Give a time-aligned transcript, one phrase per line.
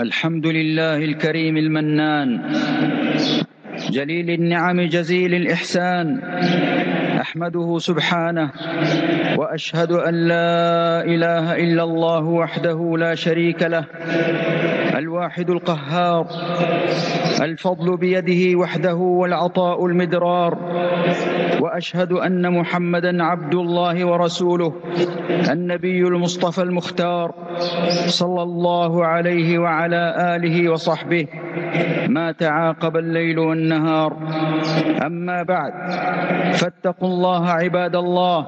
[0.00, 2.40] الحمد لله الكريم المنان.
[3.90, 6.18] جليل النعم جزيل الإحسان.
[7.20, 8.50] أحمده سبحانه.
[9.38, 13.84] وأشهد أن لا إله إلا الله وحده لا شريك له.
[14.96, 16.26] الواحد القهار.
[17.42, 20.58] الفضل بيده وحده والعطاء المدرار.
[21.60, 24.72] وأشهد أن محمدا عبد الله ورسوله.
[25.50, 27.34] النبي المصطفى المختار.
[28.06, 31.26] صلى الله عليه وعلى آله وصحبه.
[32.08, 34.12] ما تعاقب الليل والنهار.
[35.06, 35.72] أما بعد
[36.54, 38.46] فاتقوا الله عباد الله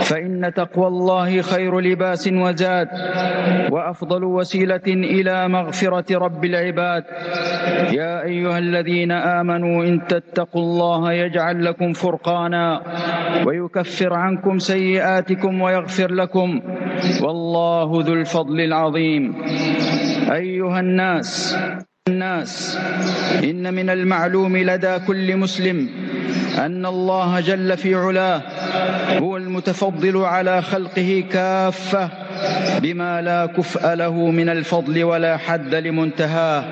[0.00, 2.88] فإن تقوى الله خير لباس وزاد
[3.70, 7.04] وأفضل وسيلة إلى مغفرة رب العباد.
[7.92, 12.82] يا أيها الذين آمنوا إن تتقوا الله يجعل لكم فرقانا
[13.46, 16.60] ويكفر عنكم سيئاتكم ويغفر لكم.
[17.22, 19.34] والله ذو الفضل العظيم.
[20.32, 21.56] أيها الناس
[22.10, 22.78] الناس
[23.44, 25.88] إن من المعلوم لدى كل مسلم
[26.58, 28.42] أن الله جل في علاه
[29.18, 32.08] هو المتفضل على خلقه كافة
[32.78, 36.64] بما لا كفء له من الفضل ولا حد لمنتهاه.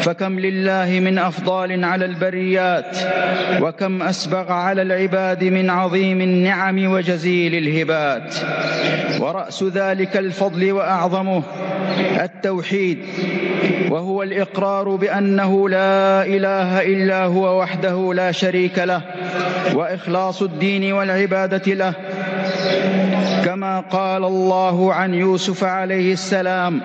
[0.00, 2.96] فكم لله من أفضال على البريات
[3.60, 8.34] وكم أسبغ على العباد من عظيم النعم وجزيل الهبات.
[9.20, 11.42] ورأس ذلك الفضل وأعظمه
[12.20, 12.98] التوحيد
[13.90, 19.02] وهو الإقرار بأنه لا إله إلا هو وحده لا شريك له
[19.74, 21.94] وإخلاص الدين والعبادة له.
[23.44, 26.80] كما قال الله عن يوسف عليه السلام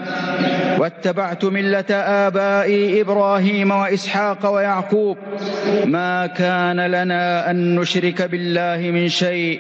[0.78, 5.18] واتبعت ملة آبائي إبراهيم وإسحاق ويعقوب.
[5.86, 9.60] ما كان لنا أن نشرك بالله من شيء.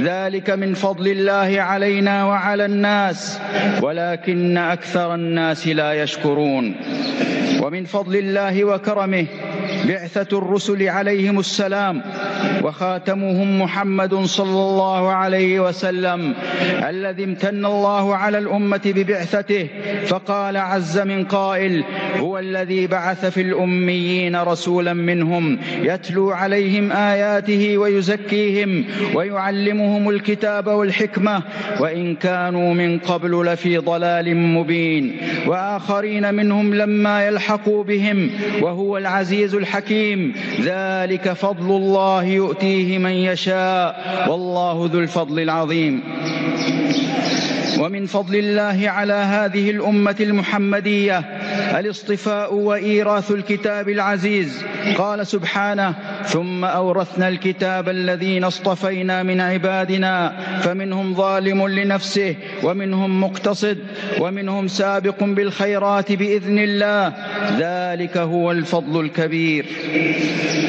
[0.00, 3.40] ذلك من فضل الله علينا وعلى الناس.
[3.82, 6.74] ولكن أكثر الناس لا يشكرون.
[7.62, 9.26] ومن فضل الله وكرمه
[9.88, 12.02] بعثة الرسل عليهم السلام
[12.62, 16.34] وخاتمهم محمد صلى الله عليه وسلم
[16.88, 19.68] الذي امتن الله على الأمة ببعثته
[20.06, 21.84] فقال عز من قائل
[22.16, 31.42] هو الذي بعث في الأميين رسولا منهم يتلو عليهم آياته ويزكيهم ويعلمهم الكتاب والحكمة
[31.80, 35.16] وإن كانوا من قبل لفي ضلال مبين
[35.46, 38.30] وآخرين منهم لما يلحقوا بهم
[38.62, 39.73] وهو العزيز الحكيم.
[40.60, 44.24] ذلك فضل الله يؤتيه من يشاء.
[44.28, 46.02] والله ذو الفضل العظيم.
[47.78, 51.24] ومن فضل الله على هذه الأمة المحمدية
[51.78, 54.64] الاصطفاء وإيراث الكتاب العزيز.
[54.98, 55.94] قال سبحانه
[56.24, 60.32] ثم أورثنا الكتاب الذين اصطفينا من عبادنا
[60.62, 63.78] فمنهم ظالم لنفسه ومنهم مقتصد
[64.20, 67.12] ومنهم سابق بالخيرات بإذن الله.
[67.58, 69.66] ذلك هو الفضل الكبير.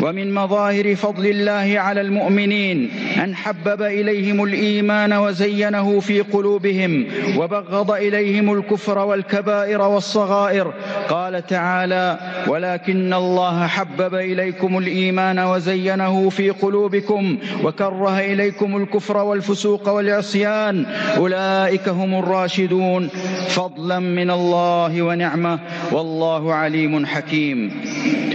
[0.02, 2.90] ومن مظاهر فضل الله على المؤمنين
[3.24, 7.06] أن حبب إليهم الإيمان وزينه في قلوبهم
[7.38, 10.74] وبغض إليهم الكفر والكبائر والصغائر
[11.10, 20.86] قال تعالى ولكن الله حبب إليكم الإيمان وزينه في قلوبكم وكره إليكم الكفر والفسوق والعصيان.
[21.18, 23.10] أولئك هم الراشدون.
[23.48, 25.60] فضلا من الله ونعمة.
[25.92, 27.72] والله عليم حكيم.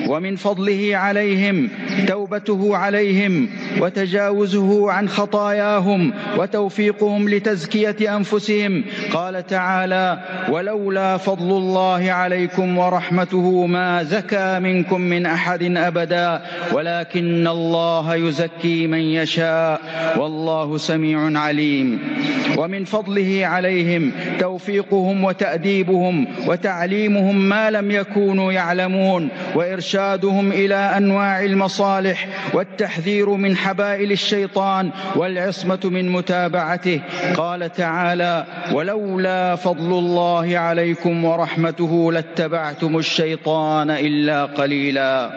[0.09, 1.69] ومن فضله عليهم
[2.07, 3.49] توبته عليهم
[3.81, 8.85] وتجاوزه عن خطاياهم وتوفيقهم لتزكية أنفسهم.
[9.13, 10.19] قال تعالى
[10.49, 19.01] ولولا فضل الله عليكم ورحمته ما زكى منكم من أحد أبدا ولكن الله يزكي من
[19.01, 19.81] يشاء.
[20.17, 21.99] والله سميع عليم.
[22.57, 31.90] ومن فضله عليهم توفيقهم وتأديبهم وتعليمهم ما لم يكونوا يعلمون وإرشادهم إلى أنواع المصالح
[32.55, 37.01] والتحذير من حبائل الشيطان والعصمة من متابعته.
[37.37, 45.31] قال تعالى ولولا فضل الله عليكم ورحمته لاتبعتم الشيطان إلا قليلا.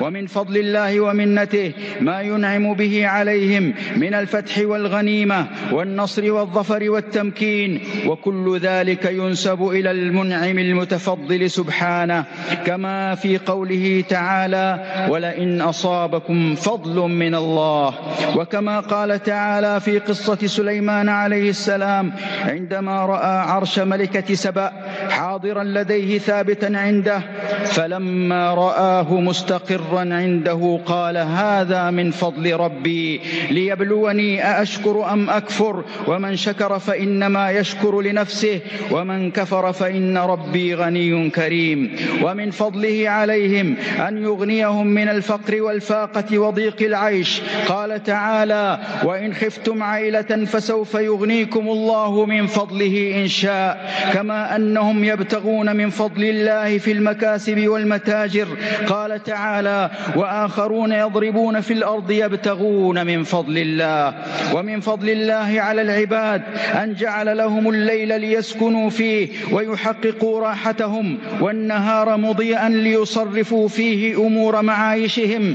[0.00, 7.80] ومن فضل الله ومنته ما ينعم به عليهم من الفتح والغنيمة والنصر والظفر والتمكين.
[8.06, 12.24] وكل ذلك ينسب إلى المنعم المتفضل سبحانه
[12.66, 14.68] كما في قوله تعالى
[15.08, 17.94] ولئن أصابكم فضل من الله.
[18.36, 22.12] وكما قال تعالى في قصة سليمان عليه السلام
[22.44, 24.72] عندما رأى عرش ملكة سبأ
[25.10, 27.20] حاضرا لديه ثابتا عنده
[27.64, 36.78] فلما رآه مستقرا عنده قال هذا من فضل ربي ليبلوني أأشكر أم أكفر؟ ومن شكر
[36.78, 38.60] فإنما يشكر لنفسه
[38.90, 41.96] ومن كفر فإن ربي غني كريم.
[42.22, 43.76] ومن فضله عليهم
[44.08, 47.40] أن يغنيهم من الفقر والفاقة وضيق العيش.
[47.68, 53.92] قال تعالى وإن خفتم عيلة فسوف يغنيكم الله من فضله إن شاء.
[54.12, 58.48] كما أنهم يبتغون من فضل الله في المكاسب والمتاجر.
[58.86, 64.14] قال تعالى وآخرون يضربون في الأرض يبتغون من فضل الله.
[64.54, 66.42] ومن فضل الله على العباد
[66.82, 75.54] أن جعل لهم الليل ليسكنوا فيه ويحققوا راحتهم والنهار مضيئا ليصرفوا فيه أمور معايشهم.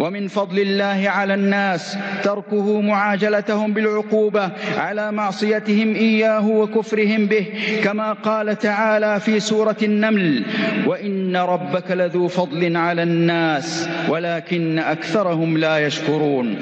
[0.00, 7.46] ومن فضل الله على الناس تركه معاجلتهم بالعقوبة على معصيتهم إياه وكفرهم به
[7.84, 10.44] كما قال تعالى في سورة النمل
[10.86, 16.56] وإن ربك لذو فضل على الناس ولكن أكثرهم لا يشكرون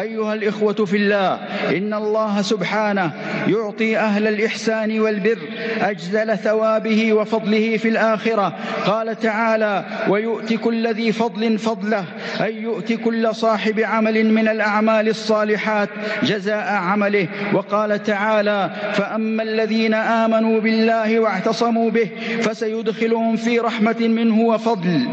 [0.00, 1.34] أيها الإخوة في الله
[1.76, 3.12] إن الله سبحانه
[3.48, 5.38] يعطي أهل الإحسان والبر
[5.80, 8.56] أجزل ثوابه وفضله في الآخرة.
[8.86, 12.04] قال تعالى ويؤتي كل ذي فضل فضله
[12.44, 15.88] أي يؤتي كل صاحب عمل من الأعمال الصالحات
[16.22, 17.28] جزاء عمله.
[17.54, 22.08] وقال تعالى فأما الذين آمنوا بالله واعتصموا به
[22.42, 25.08] فسيدخلهم في رحمة منه وفضل.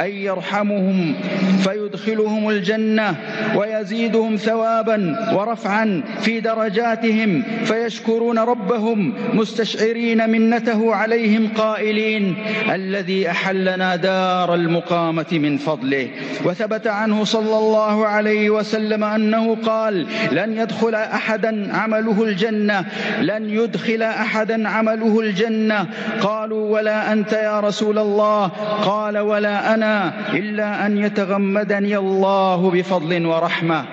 [0.00, 1.14] أي يرحمهم
[1.64, 3.16] فيدخلهم الجنة
[3.56, 12.36] ويزيدهم ثوابا ورفعا في درجاتهم فيشكرون ربهم مستشعرين منته عليهم قائلين
[12.72, 16.08] الذي أحلنا دار المقامة من فضله.
[16.44, 22.84] وثبت عنه صلى الله عليه وسلم أنه قال لن يدخل أحدا عمله الجنة
[23.20, 25.86] لن يدخل أحدا عمله الجنة.
[26.20, 28.46] قالوا ولا أنت يا رسول الله.
[28.84, 33.84] قال ولا أنا إلا أن يتغمدني الله بفضل ورحمة.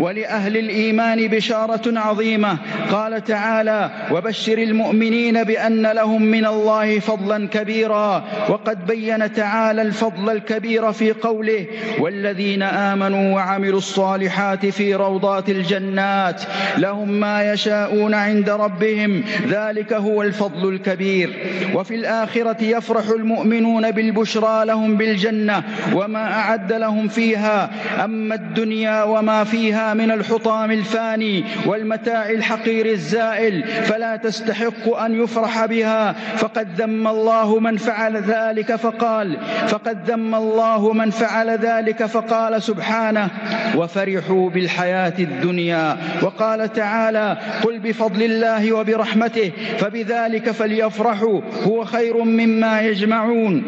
[0.00, 2.58] ولأهل الإيمان بشارة عظيمة.
[2.92, 8.24] قال تعالى وبشر المؤمنين بأن لهم من الله فضلا كبيرا.
[8.48, 11.66] وقد بين تعالى الفضل الكبير في قوله
[11.98, 16.42] والذين آمنوا وعملوا الصالحات في روضات الجنات
[16.78, 19.24] لهم ما يشاءون عند ربهم.
[19.48, 21.30] ذلك هو الفضل الكبير.
[21.74, 25.62] وفي الآخرة يفرح المؤمنون بالبشرى لهم بالجنة
[25.94, 27.70] وما أعد لهم فيها.
[28.04, 36.12] أما الدنيا وما فيها من الحطام الفاني والمتاع الحقير الزائل فلا تستحق أن يفرح بها.
[36.36, 39.36] فقد ذم الله من فعل ذلك فقال
[39.66, 43.30] فقد ذم الله من فعل ذلك فقال سبحانه
[43.76, 45.96] وفرحوا بالحياة الدنيا.
[46.22, 53.62] وقال تعالى قل بفضل الله وبرحمته فبذلك فليفرحوا هو خير مما يجمعون.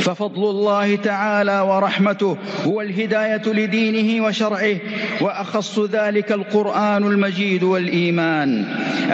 [0.00, 2.36] ففضل الله تعالى ورحمته
[2.66, 4.76] هو الهداية لدينه وشرعه
[5.20, 8.64] وأخص ذلك القرآن المجيد والإيمان.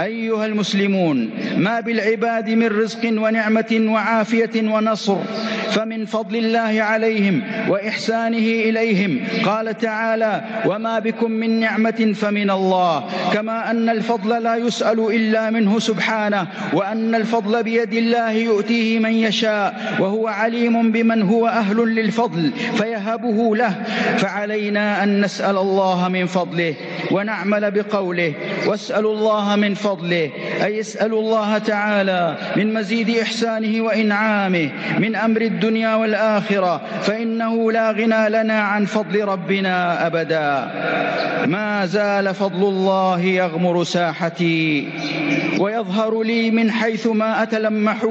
[0.03, 5.17] أيها المسلمون ما بالعباد من رزق ونعمة وعافية ونصر
[5.71, 13.71] فمن فضل الله عليهم وإحسانه إليهم قال تعالى وما بكم من نعمة فمن الله كما
[13.71, 20.29] أن الفضل لا يسأل إلا منه سبحانه وأن الفضل بيد الله يؤتيه من يشاء وهو
[20.29, 23.83] عليم بمن هو أهل للفضل فيهبه له
[24.17, 26.75] فعلينا أن نسأل الله من فضله
[27.11, 28.33] ونعمل بقوله
[28.67, 30.31] واسألوا الله من فضله
[30.65, 38.29] أي اسألوا الله تعالى من مزيد إحسانه وإنعامه من أمر الدنيا والآخرة فإنه لا غنى
[38.29, 40.71] لنا عن فضل ربنا أبدا.
[41.47, 44.89] ما زال فضل الله يغمر ساحتي
[45.59, 48.07] ويظهر لي من حيث ما أتلمح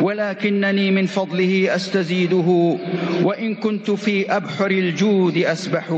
[0.00, 2.76] ولكنني من فضله أستزيده
[3.22, 5.90] وإن كنت في أبحر الجود أسبح.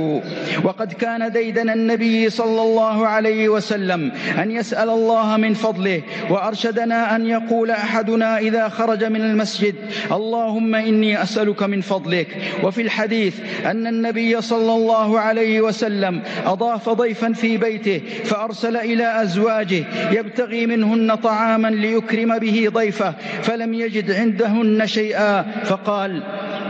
[0.64, 7.26] وقد كان ديدن النبي صلى الله عليه وسلم أن يسأل الله من فضله وأرشدنا أن
[7.26, 9.74] يقول أحدنا إذا خرج من المسجد
[10.12, 12.28] اللهم إني أسألك من فضلك.
[12.62, 13.34] وفي الحديث
[13.66, 21.14] أن النبي صلى الله عليه وسلم أضاف ضيفا في بيته فأرسل إلى أزواجه يبتغي منهن
[21.14, 25.46] طعاما ليكرم به ضيفه فلم يجد عندهن شيئا.
[25.64, 26.22] فقال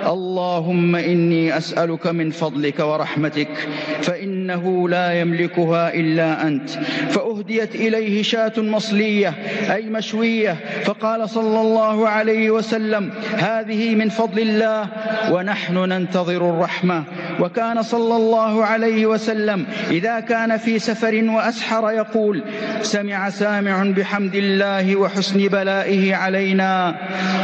[0.06, 3.68] اللهم إني أسألك من فضلك ورحمتك
[4.02, 6.70] فإنه لا يملكها إلا أنت.
[7.10, 9.34] فأهديت إليه شاة مصلية
[9.74, 14.86] أي مشوية فقال صلى الله عليه وسلم هذه من فضل الله
[15.32, 17.04] ونحن ننتظر الرحمة.
[17.40, 22.42] وكان صلى الله عليه وسلم إذا كان في سفر وأسحر يقول
[22.82, 26.94] سمع سامع بحمد الله وحسن بلائه علينا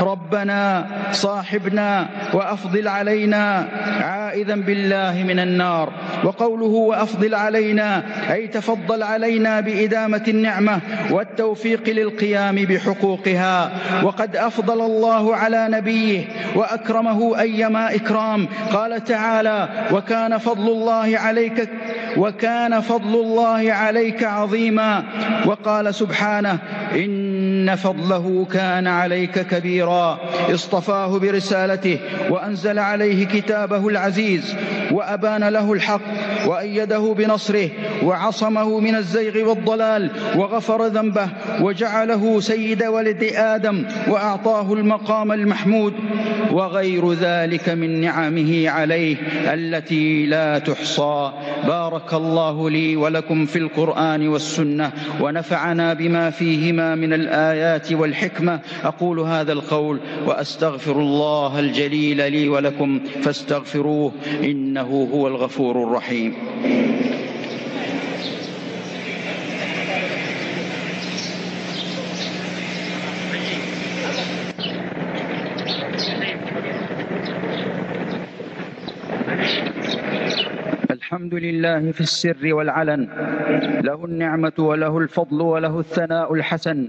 [0.01, 0.87] ربنا
[1.35, 3.69] صاحبنا وأفضل علينا
[4.01, 5.93] عائذا بالله من النار.
[6.25, 13.71] وقوله وأفضل علينا أي تفضل علينا بإدامة النعمة والتوفيق للقيام بحقوقها.
[14.03, 16.25] وقد أفضل الله على نبيه
[16.55, 18.49] وأكرمه أيما إكرام.
[18.73, 21.69] قال تعالى وكان فضل الله عليك
[22.17, 25.03] وكان فضل الله عليك عظيما.
[25.47, 26.59] وقال سبحانه
[26.95, 30.19] إن فضله كان عليك كبيرا.
[30.55, 31.99] اصطفاه برسالته
[32.31, 34.57] وأنزل عليه كتابه العزيز
[34.91, 36.01] وأبان له الحق
[36.47, 37.69] وأيده بنصره
[38.03, 41.29] وعصمه من الزيغ والضلال وغفر ذنبه
[41.61, 45.95] وجعله سيد ولد آدم وأعطاه المقام المحمود
[46.53, 49.17] وغير ذلك من نعمه عليه
[49.55, 51.33] التي لا تحصى.
[51.67, 58.61] بارك الله لي ولكم في القرآن والسنة ونفعنا بما فيهما من الآيات والحكمة.
[58.85, 64.13] أقول هذا القول وأستغفر الله الجليل لي ولكم فاستغفروه
[64.45, 66.35] إنه هو الغفور الرحيم.
[81.25, 83.09] الحمد لله في السر والعلن
[83.85, 86.89] له النعمة وله الفضل وله الثناء الحسن.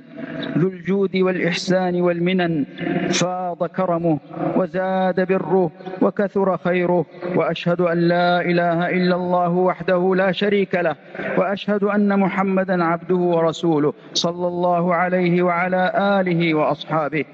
[0.57, 2.65] ذو الجود والإحسان والمنن
[3.09, 4.19] فاض كرمه
[4.55, 7.05] وزاد بره وكثر خيره.
[7.35, 10.95] وأشهد أن لا إله إلا الله وحده لا شريك له.
[11.37, 17.25] وأشهد أن محمدا عبده ورسوله صلى الله عليه وعلى آله وأصحابه.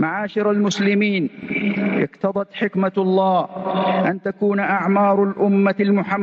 [0.00, 1.30] معاشر المسلمين
[2.06, 3.48] اقتضت حكمة الله
[4.10, 6.19] أن تكون أعمار الأمة المحمدية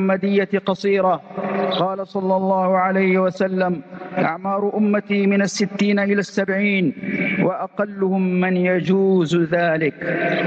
[0.66, 1.22] قصيرة.
[1.80, 3.82] قال صلى الله عليه وسلم
[4.18, 6.94] أعمار أمتي من الستين إلى السبعين
[7.44, 9.94] وأقلهم من يجوز ذلك.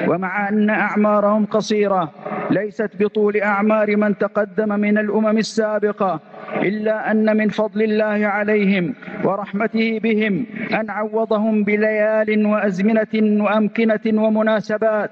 [0.09, 2.13] ومع أن أعمارهم قصيرة
[2.51, 6.21] ليست بطول أعمار من تقدم من الأمم السابقة
[6.63, 10.47] إلا أن من فضل الله عليهم ورحمته بهم
[10.81, 15.11] أن عوضهم بليال وأزمنة وأمكنة ومناسبات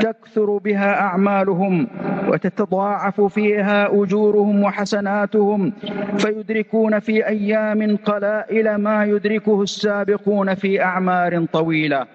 [0.00, 1.86] تكثر بها أعمالهم
[2.28, 5.72] وتتضاعف فيها أجورهم وحسناتهم
[6.18, 12.06] فيدركون في أيام قلائل ما يدركه السابقون في أعمار طويلة.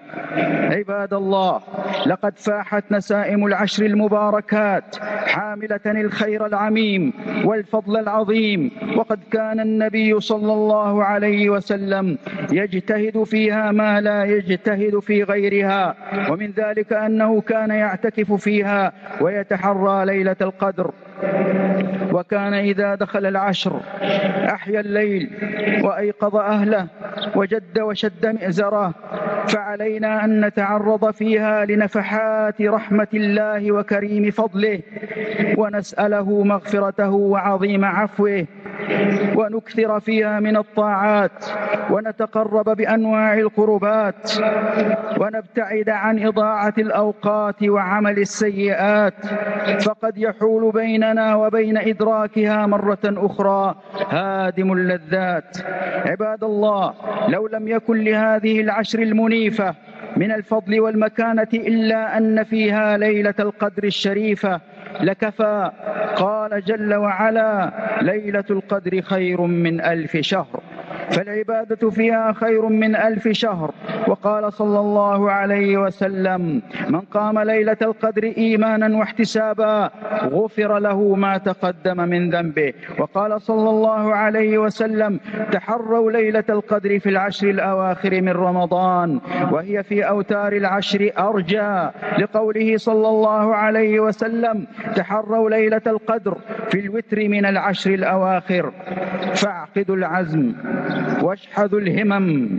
[0.70, 1.60] عباد الله
[2.06, 7.12] لقد فاحت نسائم العشر المباركات حاملة الخير العميم
[7.44, 8.49] والفضل العظيم
[8.96, 12.18] وقد كان النبي صلى الله عليه وسلم
[12.52, 15.94] يجتهد فيها ما لا يجتهد في غيرها.
[16.30, 20.90] ومن ذلك أنه كان يعتكف فيها ويتحرى ليلة القدر.
[22.12, 23.80] وكان إذا دخل العشر
[24.54, 25.30] أحيا الليل
[25.82, 26.86] وأيقظ أهله
[27.36, 28.94] وجد وشد مئزره
[29.48, 34.80] فعلينا أن نتعرض فيها لنفحات رحمة الله وكريم فضله
[35.58, 38.46] ونسأله مغفرته وعظيم عفوه
[39.36, 41.44] ونكثر فيها من الطاعات
[41.90, 44.32] ونتقرب بأنواع القربات
[45.20, 49.14] ونبتعد عن إضاعة الأوقات وعمل السيئات
[49.82, 50.70] فقد يحول
[51.10, 53.74] بيننا وبين إدراكها مرة أخرى.
[54.10, 55.56] هادم اللذات.
[56.06, 56.94] عباد الله
[57.28, 59.74] لو لم يكن لهذه العشر المنيفة
[60.16, 64.60] من الفضل والمكانة إلا أن فيها ليلة القدر الشريفة
[65.00, 65.70] لكفى.
[66.16, 67.70] قال جل وعلا
[68.02, 70.60] ليلة القدر خير من ألف شهر.
[71.10, 73.70] فالعبادة فيها خير من ألف شهر.
[74.08, 79.90] وقال صلى الله عليه وسلم من قام ليلة القدر إيمانا واحتسابا
[80.24, 82.72] غفر له ما تقدم من ذنبه.
[82.98, 85.20] وقال صلى الله عليه وسلم
[85.52, 89.20] تحروا ليلة القدر في العشر الأواخر من رمضان
[89.52, 91.88] وهي في أوتار العشر أرجى.
[92.18, 96.36] لقوله صلى الله عليه وسلم تحروا ليلة القدر
[96.70, 98.72] في الوتر من العشر الأواخر
[99.34, 100.52] فاعقدوا العزم.
[101.22, 102.58] واشحذوا الهمم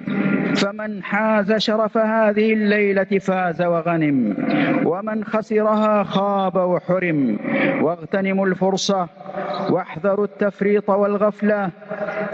[0.55, 4.35] فمن حاز شرف هذه الليلة فاز وغنم
[4.85, 7.37] ومن خسرها خاب وحرم
[7.81, 9.07] واغتنموا الفرصة
[9.69, 11.69] واحذروا التفريط والغفلة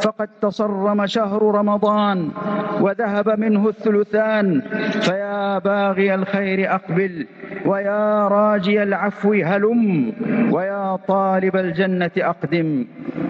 [0.02, 2.32] فقد تصرم شهر رمضان
[2.82, 4.62] وذهب منه الثلثان
[5.02, 7.28] فيا باغي الخير أقبل
[7.66, 10.14] ويا راجي العفو هلم
[10.52, 12.86] ويا طالب الجنة أقدم.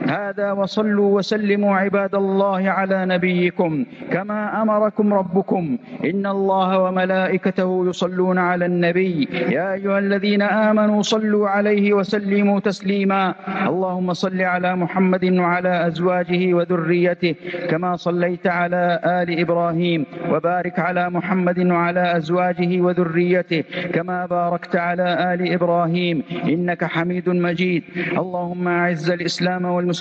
[0.10, 5.78] هذا وصلوا وسلموا عباد الله على نبيكم كما أمركم ربكم.
[6.06, 9.28] إن الله وملائكته يصلون على النبي.
[9.52, 13.36] يا أيها الذين آمنوا صلوا عليه وسلموا تسليما.
[13.68, 17.36] اللهم صل على محمد وعلى أزواجه وذريته
[17.70, 20.06] كما صليت على آل إبراهيم.
[20.32, 26.24] وبارك على محمد وعلى أزواجه وذريته كما باركت على آل إبراهيم.
[26.48, 27.84] إنك حميد مجيد.
[28.18, 29.97] اللهم أعز الإسلام والمسلمين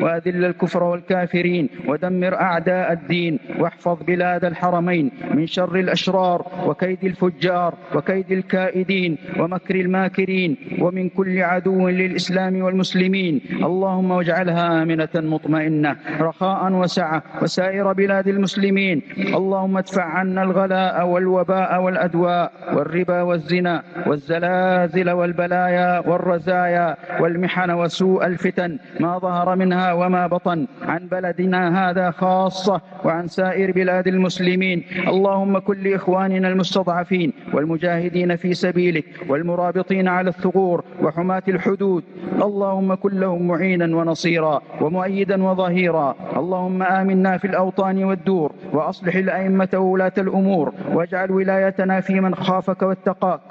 [0.00, 8.32] وأذل الكفر والكافرين ودمر أعداء الدين واحفظ بلاد الحرمين من شر الأشرار وكيد الفجار وكيد
[8.32, 17.92] الكائدين ومكر الماكرين ومن كل عدو للإسلام والمسلمين اللهم واجعلها آمنة مطمئنة رخاء وسعة وسائر
[17.92, 28.26] بلاد المسلمين اللهم ادفع عنا الغلاء والوباء والأدواء والربا والزنا والزلازل والبلايا والرزايا والمحن وسوء
[28.26, 30.58] الفتن ما ظهر منها وما بطن.
[30.92, 34.78] عن بلدنا هذا خاصة وعن سائر بلاد المسلمين.
[35.12, 42.04] اللهم كن لإخواننا المستضعفين والمجاهدين في سبيلك والمرابطين على الثغور وحماة الحدود.
[42.46, 46.08] اللهم كن لهم معينا ونصيرا ومؤيدا وظهيرا.
[46.40, 53.46] اللهم آمنا في الأوطان والدور وأصلح الأئمة وولاة الأمور واجعل ولايتنا في من خافك واتقاك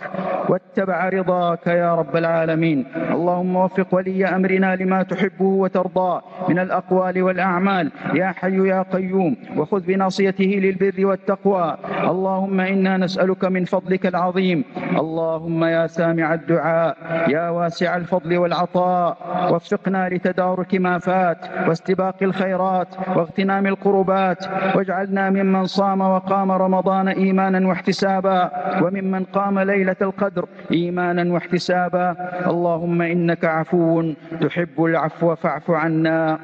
[0.49, 2.85] واتبع رضاك يا رب العالمين.
[3.15, 7.91] اللهم وفق ولي أمرنا لما تحبه وترضاه من الأقوال والأعمال.
[8.13, 11.77] يا حي يا قيوم وخذ بناصيته للبر والتقوى.
[12.11, 14.63] اللهم إنا نسألك من فضلك العظيم.
[14.99, 19.17] اللهم يا سامع الدعاء يا واسع الفضل والعطاء.
[19.51, 24.41] وفقنا لتدارك ما فات واستباق الخيرات واغتنام القربات.
[24.75, 28.39] واجعلنا ممن صام وقام رمضان إيمانا واحتسابا.
[28.83, 32.15] وممن قام ليلة القدر إيمانا واحتسابا.
[32.47, 36.39] اللهم إنك عفو تحب العفو فاعف عنا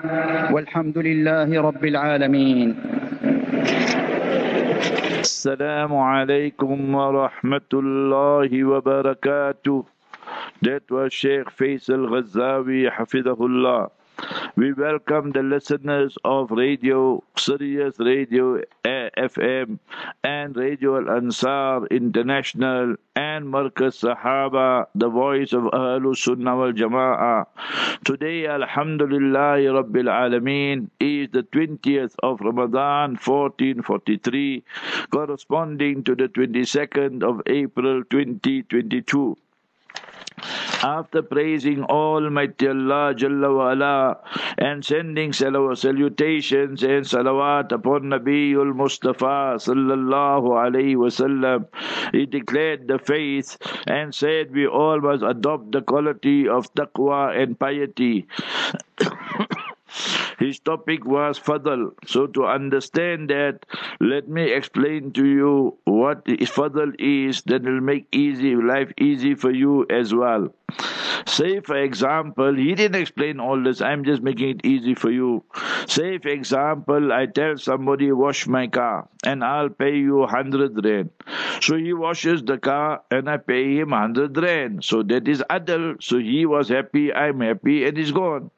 [0.54, 2.70] والحمد لله رب العالمين
[5.20, 9.86] السلام عليكم ورحمة الله وبركاته
[10.62, 13.90] That was Sheikh Faisal Ghazawi Hafidahullah.
[14.56, 18.62] We welcome the listeners of Radio, Sirius Radio
[19.20, 19.80] FM
[20.24, 27.46] and Radio Al Ansar International and Markaz Sahaba, the voice of Ahlul Sunnah wal Jama'ah.
[28.06, 34.64] Today, Alhamdulillah Rabbil Alameen, is the 20th of Ramadan 1443,
[35.12, 39.36] corresponding to the 22nd of April 2022.
[40.84, 44.18] After praising Almighty Allah Jalla wa ala,
[44.58, 51.68] and sending salutations and salawat upon Nabiul Mustafa sallallahu alayhi wasallam,
[52.12, 57.60] he declared the faith and said we all must adopt the quality of taqwa and
[57.60, 58.28] piety.
[60.40, 61.92] His topic was fadl.
[62.06, 63.66] So to understand that,
[64.00, 67.44] let me explain to you what fadl is.
[67.44, 70.54] That will make easy life easy for you as well.
[71.28, 73.82] Say, for example, he didn't explain all this.
[73.82, 75.44] I'm just making it easy for you.
[75.88, 81.10] Say, for example, I tell somebody, wash my car and I'll pay you 100 rand.
[81.62, 84.84] So he washes the car and I pay him 100 rand.
[84.84, 86.02] So that is adl.
[86.02, 88.52] So he was happy, I'm happy, and he's gone.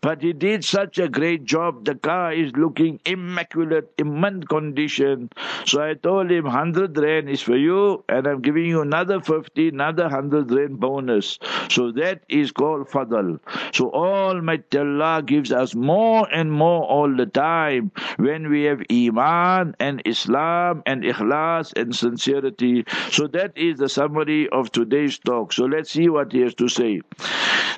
[0.00, 1.84] But he did such a great job.
[1.84, 5.30] The car is looking immaculate, mint condition.
[5.64, 9.68] So I told him 100 rand is for you and I'm giving you another 50,
[9.68, 11.38] another 100 rand bonus.
[11.68, 13.38] So that is called fadl.
[13.72, 19.74] So Almighty Allah gives us more and more all the time when we have iman
[19.80, 22.84] and Islam and ikhlas and sincerity.
[23.10, 25.52] So that is the summary of today's talk.
[25.52, 27.00] So let's see what he has to say.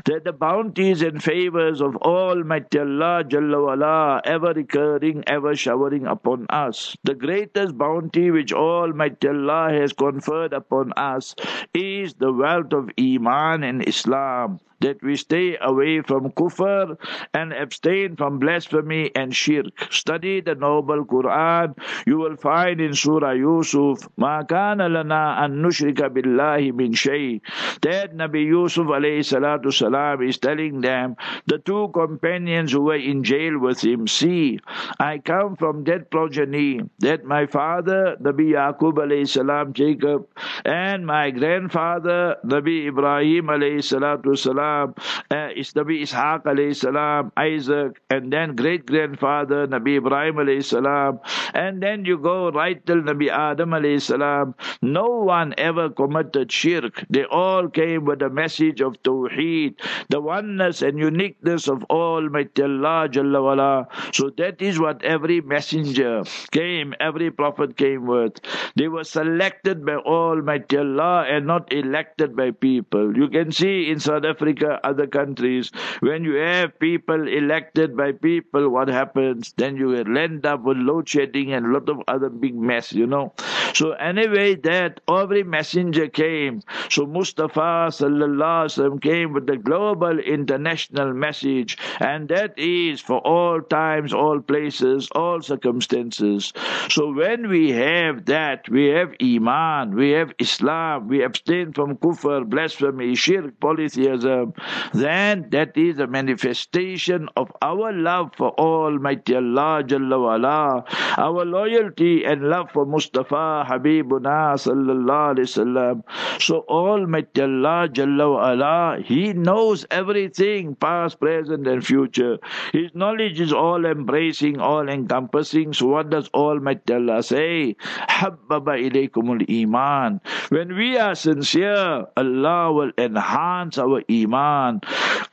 [0.05, 6.47] That the bounties and favors of Almighty Allah Jalla wala, ever recurring, ever showering upon
[6.51, 6.97] us.
[7.05, 11.35] The greatest bounty which Almighty Allah has conferred upon us
[11.75, 16.97] is the wealth of Iman and Islam that we stay away from kufr
[17.35, 19.67] and abstain from blasphemy and shirk.
[19.91, 21.77] Study the noble Quran.
[22.07, 27.41] You will find in Surah Yusuf, Ma kana lana an nushrika billahi min shay.
[27.83, 33.25] That Nabi Yusuf alayhi salatu salam is telling them, the two companions who were in
[33.25, 34.59] jail with him, see,
[35.01, 40.27] I come from that progeny, that my father, Nabi Yaqub alayhi salam, Jacob,
[40.65, 44.95] and my grandfather, Nabi Ibrahim alayhi salatu salam, salam,
[45.31, 51.21] uh, is Nabi Ishaq alayhi salam, Isaac, and then great grandfather Nabi Ibrahim alayhi salam,
[51.55, 54.55] and then you go right till Nabi Adam alayhi salam.
[54.83, 57.05] No one ever committed shirk.
[57.11, 63.09] They all came with the message of Tawheed, the oneness and uniqueness of Almighty Allah
[63.09, 63.89] Jalla wala.
[64.13, 68.41] So that is what every messenger came, every prophet came with.
[68.77, 73.17] They were selected by Almighty Allah and not elected by people.
[73.17, 78.69] You can see in South Africa, other countries, when you have people elected by people,
[78.69, 79.53] what happens?
[79.57, 82.93] Then you will end up with load shedding and a lot of other big mess,
[82.93, 83.35] you know.
[83.75, 86.63] So anyway, that every messenger came.
[86.89, 94.13] So Mustafa sallallahu came with the global international message, and that is for all times,
[94.13, 96.53] all places, all circumstances.
[96.89, 102.49] So when we have that, we have Iman, we have Islam, we abstain from kufr,
[102.49, 104.48] blasphemy, shirk, polytheism,
[104.95, 110.85] then that is a manifestation of our love for Almighty Allah Jalla wala,
[111.17, 116.03] our loyalty and love for Mustafa Habibuna sallallahu alaihi wasallam.
[116.41, 122.39] So Almighty Allah Jalla wala, He knows everything, past, present, and future.
[122.73, 125.73] His knowledge is all embracing, all encompassing.
[125.73, 127.77] So what does Almighty Allah say?
[128.09, 130.21] Habbaba ilaykumul iman.
[130.49, 134.38] When we are sincere, Allah will enhance our iman.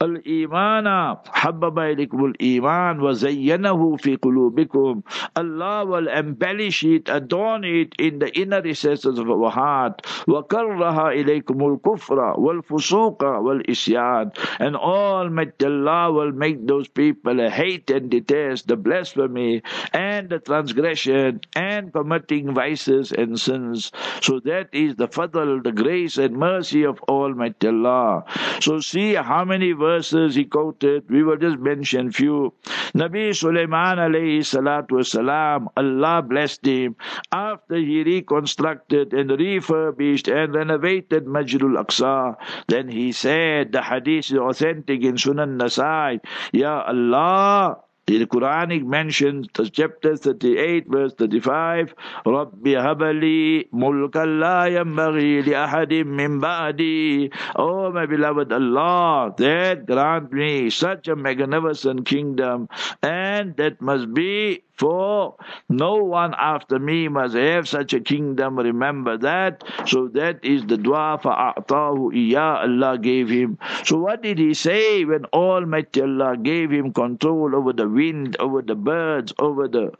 [0.00, 5.02] Al imana habbaba ilaykumul iman wa zayyanahu fi qulubikum.
[5.36, 10.02] Allah will embellish it, adorn it in the inner recesses of our heart.
[10.26, 18.68] وَكَرَّهَا إِلَيْكُمُ الْكُفْرَ وَالْفُسُوقَ وَالْإِسْيَانَ And Almighty Allah will make those people hate and detest
[18.68, 23.92] the blasphemy and the transgression and committing vices and sins.
[24.22, 28.24] So that is the fadl, the grace and mercy of Almighty Allah.
[28.60, 31.09] So see how many verses he quoted.
[31.09, 32.53] We will just mention few.
[32.95, 36.95] Nabi Sulaiman alayhi salatu wasalam, Allah blessed him
[37.31, 42.35] after he reconstructed and refurbished and renovated Masjidul Aqsa.
[42.67, 46.19] Then he said, the hadith is authentic in Sunan Nasai,
[46.53, 56.03] Ya Allah, the Quranic mentions chapter 38, verse 35, Rabbi Habali Mulka la yambaghi li
[56.03, 57.33] min ba'di.
[57.55, 62.69] Oh, my beloved Allah, that grant me such a magnificent kingdom,
[63.01, 65.35] and that must be for
[65.69, 68.57] no one after me must have such a kingdom.
[68.57, 69.63] Remember that.
[69.87, 73.57] So that is the dua for A'tahu Iya Allah gave him.
[73.83, 78.61] So what did he say when Almighty Allah gave him control over the wind, over
[78.61, 79.91] the birds, over the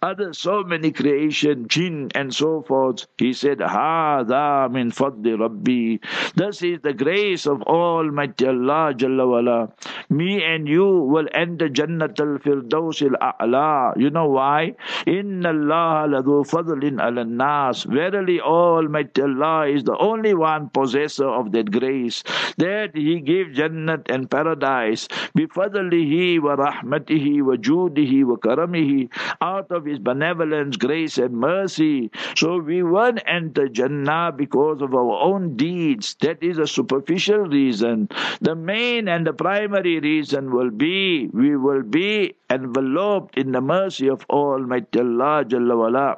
[0.00, 3.06] other so many creation, jinn and so forth?
[3.18, 5.98] He said, Hada min fadli Rabbi.
[6.34, 9.72] This is the grace of Almighty Allah Jalla wala.
[10.08, 13.96] Me and you will enter Jannat al-Firdaus al-A'la.
[13.96, 14.74] You know know why?
[15.06, 17.84] Inna Allah ladu fadlin ala nas.
[17.84, 22.22] Verily Almighty Allah is the only one possessor of that grace.
[22.58, 25.08] That He gave Jannat and paradise.
[25.36, 29.10] Bifadlihi wa rahmatihi wa judihi wa karamihi.
[29.40, 32.10] Out of His benevolence, grace and mercy.
[32.36, 36.16] So we won't enter Jannah because of our own deeds.
[36.20, 38.08] That is a superficial reason.
[38.40, 44.08] The main and the primary reason will be we will be enveloped in the mercy
[44.08, 46.08] of Almighty Allah Jalla wala.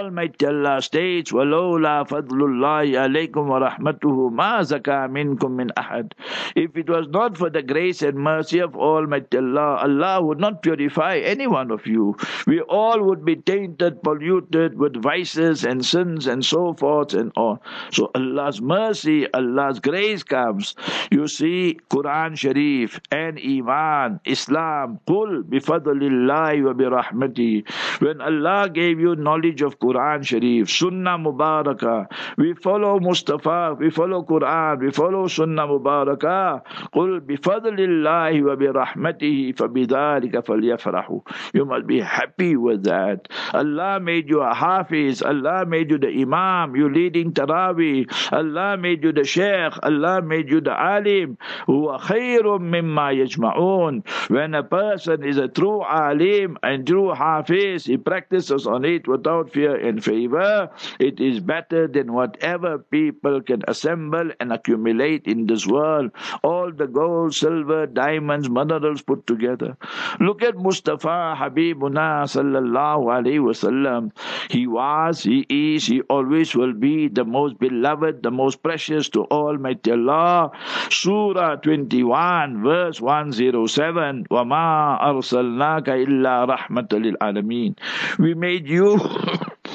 [0.00, 6.12] Almighty Allah states, وَلَوْلَا فَضْلُ اللَّهِ عَلَيْكُمْ وَرَحْمَتُهُ مَا زَكَى مِنْكُم مِّنْ أَحَدٍ
[6.54, 10.62] If it was not for the grace and mercy of Almighty Allah, Allah would not
[10.62, 12.16] purify any one of you.
[12.46, 17.58] We all would be tainted, polluted with vices and sins and so forth and on.
[17.92, 20.74] So Allah's mercy, Allah's grace comes.
[21.10, 29.16] You see, Quran Sharif and Iman, Islam, قُلْ بِفَضْلِ اللَّهِ وَبِرَحْمَتِهِ When Allah gave you
[29.16, 29.89] knowledge of Quran
[30.22, 32.06] Sharif, Sunnah Mubarakah.
[32.36, 36.62] We follow Mustafa, we follow Quran, we follow Sunnah Mubarakah.
[36.92, 41.20] قل بفضل الله وبرحمته فبذلك فليفرحوا.
[41.54, 43.28] You must be happy with that.
[43.52, 49.02] Allah made you a Hafiz, Allah made you the Imam, you leading Taraweeh, Allah made
[49.04, 51.36] you the Sheikh, Allah made you the Alim.
[51.68, 54.02] هو خير مما يجمعون.
[54.28, 59.50] When a person is a true Alim and true Hafiz, he practices on it without
[59.52, 65.66] fear and favor, it is better than whatever people can assemble and accumulate in this
[65.66, 66.10] world.
[66.42, 69.76] All the gold, silver, diamonds, minerals put together.
[70.20, 74.12] Look at Mustafa Habibuna sallallahu alaihi wasallam.
[74.50, 79.24] He was, he is, he always will be the most beloved, the most precious to
[79.24, 80.50] Almighty Allah.
[80.90, 84.26] Surah 21, verse 107.
[84.30, 87.76] وَمَا أَرْسَلْنَاكَ إِلَّا رَحْمَةً لِلْعَالَمِينَ
[88.18, 88.98] We made you,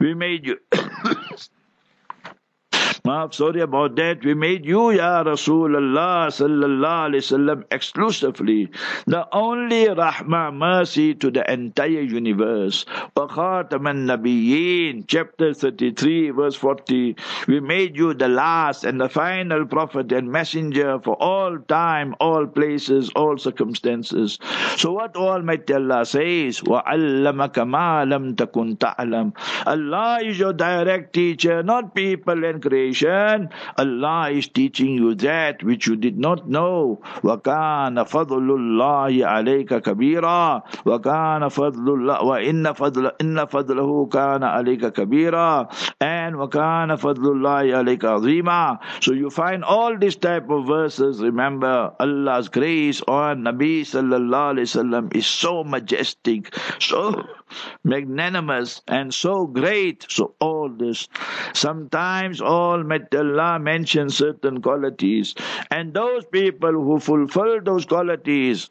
[0.00, 0.58] we made you
[3.07, 4.23] Maaf, sorry about that.
[4.23, 8.71] We made you, Ya Rasulullah sallallahu alayhi wasallam, exclusively
[9.05, 12.85] the only rahmah, mercy to the entire universe.
[13.17, 17.17] وَخَاتَمَ النَّبِيِّينَ Chapter 33, verse 40.
[17.49, 22.47] We made you the last and the final prophet and messenger for all time, all
[22.47, 24.39] places, all circumstances.
[24.77, 29.35] So what Almighty Allah says, وَعَلَّمَكَ مَا لَمْ تَكُنْ تَعْلَمْ
[29.67, 35.63] Allah is your direct teacher, not people and creation salvation, Allah is teaching you that
[35.63, 37.01] which you did not know.
[37.23, 45.67] وَكَانَ فَضْلُ اللَّهِ عَلَيْكَ كَبِيرًا وَكَانَ فَضْلُ اللَّهِ وَإِنَّ فَضْلَ إِنَّ فَضْلَهُ كَانَ عَلَيْكَ كَبِيرًا
[46.01, 51.21] and وَكَانَ فَضْلُ اللَّهِ عَلَيْكَ عَظِيمًا So you find all these type of verses.
[51.21, 57.23] Remember, Allah's grace on Nabi sallallahu alaihi wasallam is so majestic, so
[57.84, 60.06] magnanimous, and so great.
[60.08, 61.08] So all this.
[61.54, 65.34] Sometimes all Allah mentions certain qualities,
[65.70, 68.68] and those people who fulfill those qualities,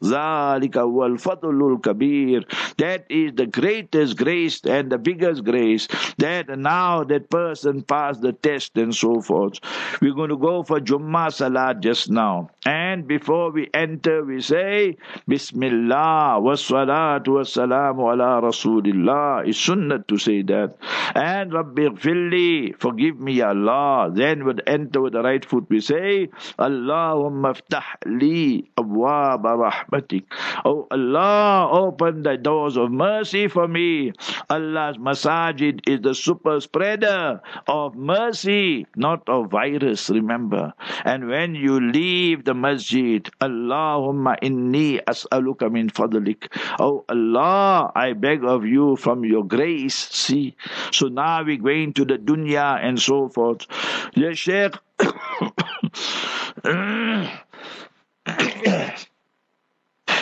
[1.82, 2.42] kabir,
[2.78, 5.88] that is the greatest grace and the biggest grace.
[6.18, 9.58] That now that person passed the test and so forth.
[10.00, 12.50] We're going to go for Jummah salat just now.
[12.64, 18.67] And before we enter, we say, Bismillah wa salatu wa salamu ala Rasul.
[18.68, 19.48] Rasulillah.
[19.48, 20.76] It's sunnah to say that.
[21.14, 24.10] And Rabbi Gfirli, forgive me, Allah.
[24.12, 26.28] Then we enter with the right foot, we say,
[26.58, 30.24] Allahumma ftah li abwab rahmatik.
[30.64, 34.12] Oh Allah, open the doors of mercy for me.
[34.50, 40.72] Allah's masajid is the super spreader of mercy, not of virus, remember.
[41.04, 46.52] And when you leave the masjid, Allahumma inni as'aluka min fadlik.
[46.78, 49.94] Oh Allah, I beg of you from your grace.
[49.94, 50.56] See,
[50.92, 53.66] so now we're going to the dunya and so forth.
[54.14, 54.74] The Sheikh.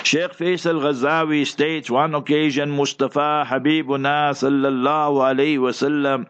[0.07, 6.27] Sheikh Faisal Ghazawi states one occasion Mustafa Habibuna sallallahu alayhi wasallam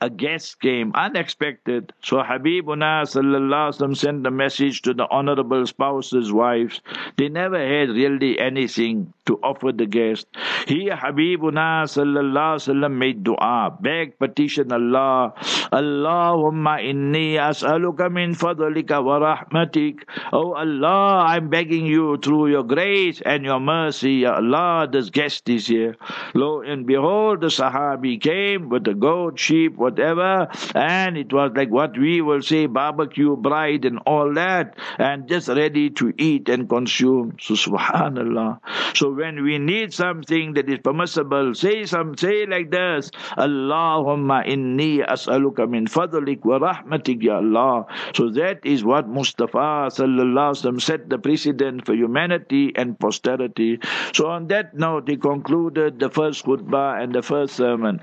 [0.00, 1.92] a guest came unexpected.
[2.02, 6.80] So Habibuna sallallahu sent a message to the honorable spouse's wives.
[7.16, 10.26] They never had really anything to offer the guest.
[10.66, 15.34] He Habibuna sallallahu made dua, begged, petition Allah.
[15.72, 20.02] Allahumma inni as'aluka min fadlika wa rahmatik.
[20.32, 24.24] Oh Allah, I'm begging you through your grace and your mercy.
[24.26, 25.96] Ya Allah, this guest is here.
[26.34, 31.70] Lo and behold, the Sahabi came with the goat, sheep, whatever, and it was like
[31.70, 36.68] what we will say barbecue braai and all that, and just ready to eat and
[36.68, 37.36] consume.
[37.40, 38.60] So subhanallah.
[38.94, 45.00] So when we need something that is permissible, say some say like this, Allahumma inni
[45.04, 47.86] as'aluka min fadlik wa rahmatik ya Allah.
[48.14, 53.80] So that is what Mustafa sallallahu set the precedent for humanity and posterity.
[54.12, 58.00] So on that note, he concluded the first khutbah and the first sermon.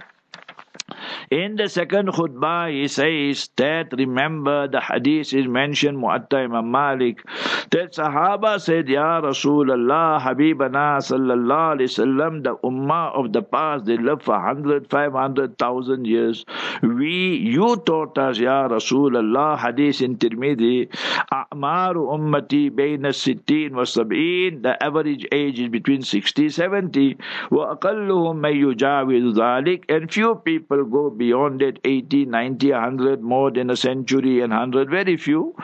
[1.30, 7.24] In the second khutbah, he says that remember the hadith is mentioned Muwatta Imam Malik
[7.72, 13.98] that Sahaba said, Ya Rasulullah, Habibana sallallahu alayhi wasallam, the ummah of the past, they
[13.98, 16.46] lived for 100, 500,000 years.
[16.82, 20.90] We, you taught us, Ya Rasulullah, hadith in Tirmidhi,
[21.32, 27.18] A'maru ummati bayna sittin wa sab'in, the average age is between 60, 70,
[27.50, 33.52] wa aqalluhum may yujawidu dhalik, and few people go beyond it 80, 90, 100, more
[33.52, 35.56] than a century and 100, very few.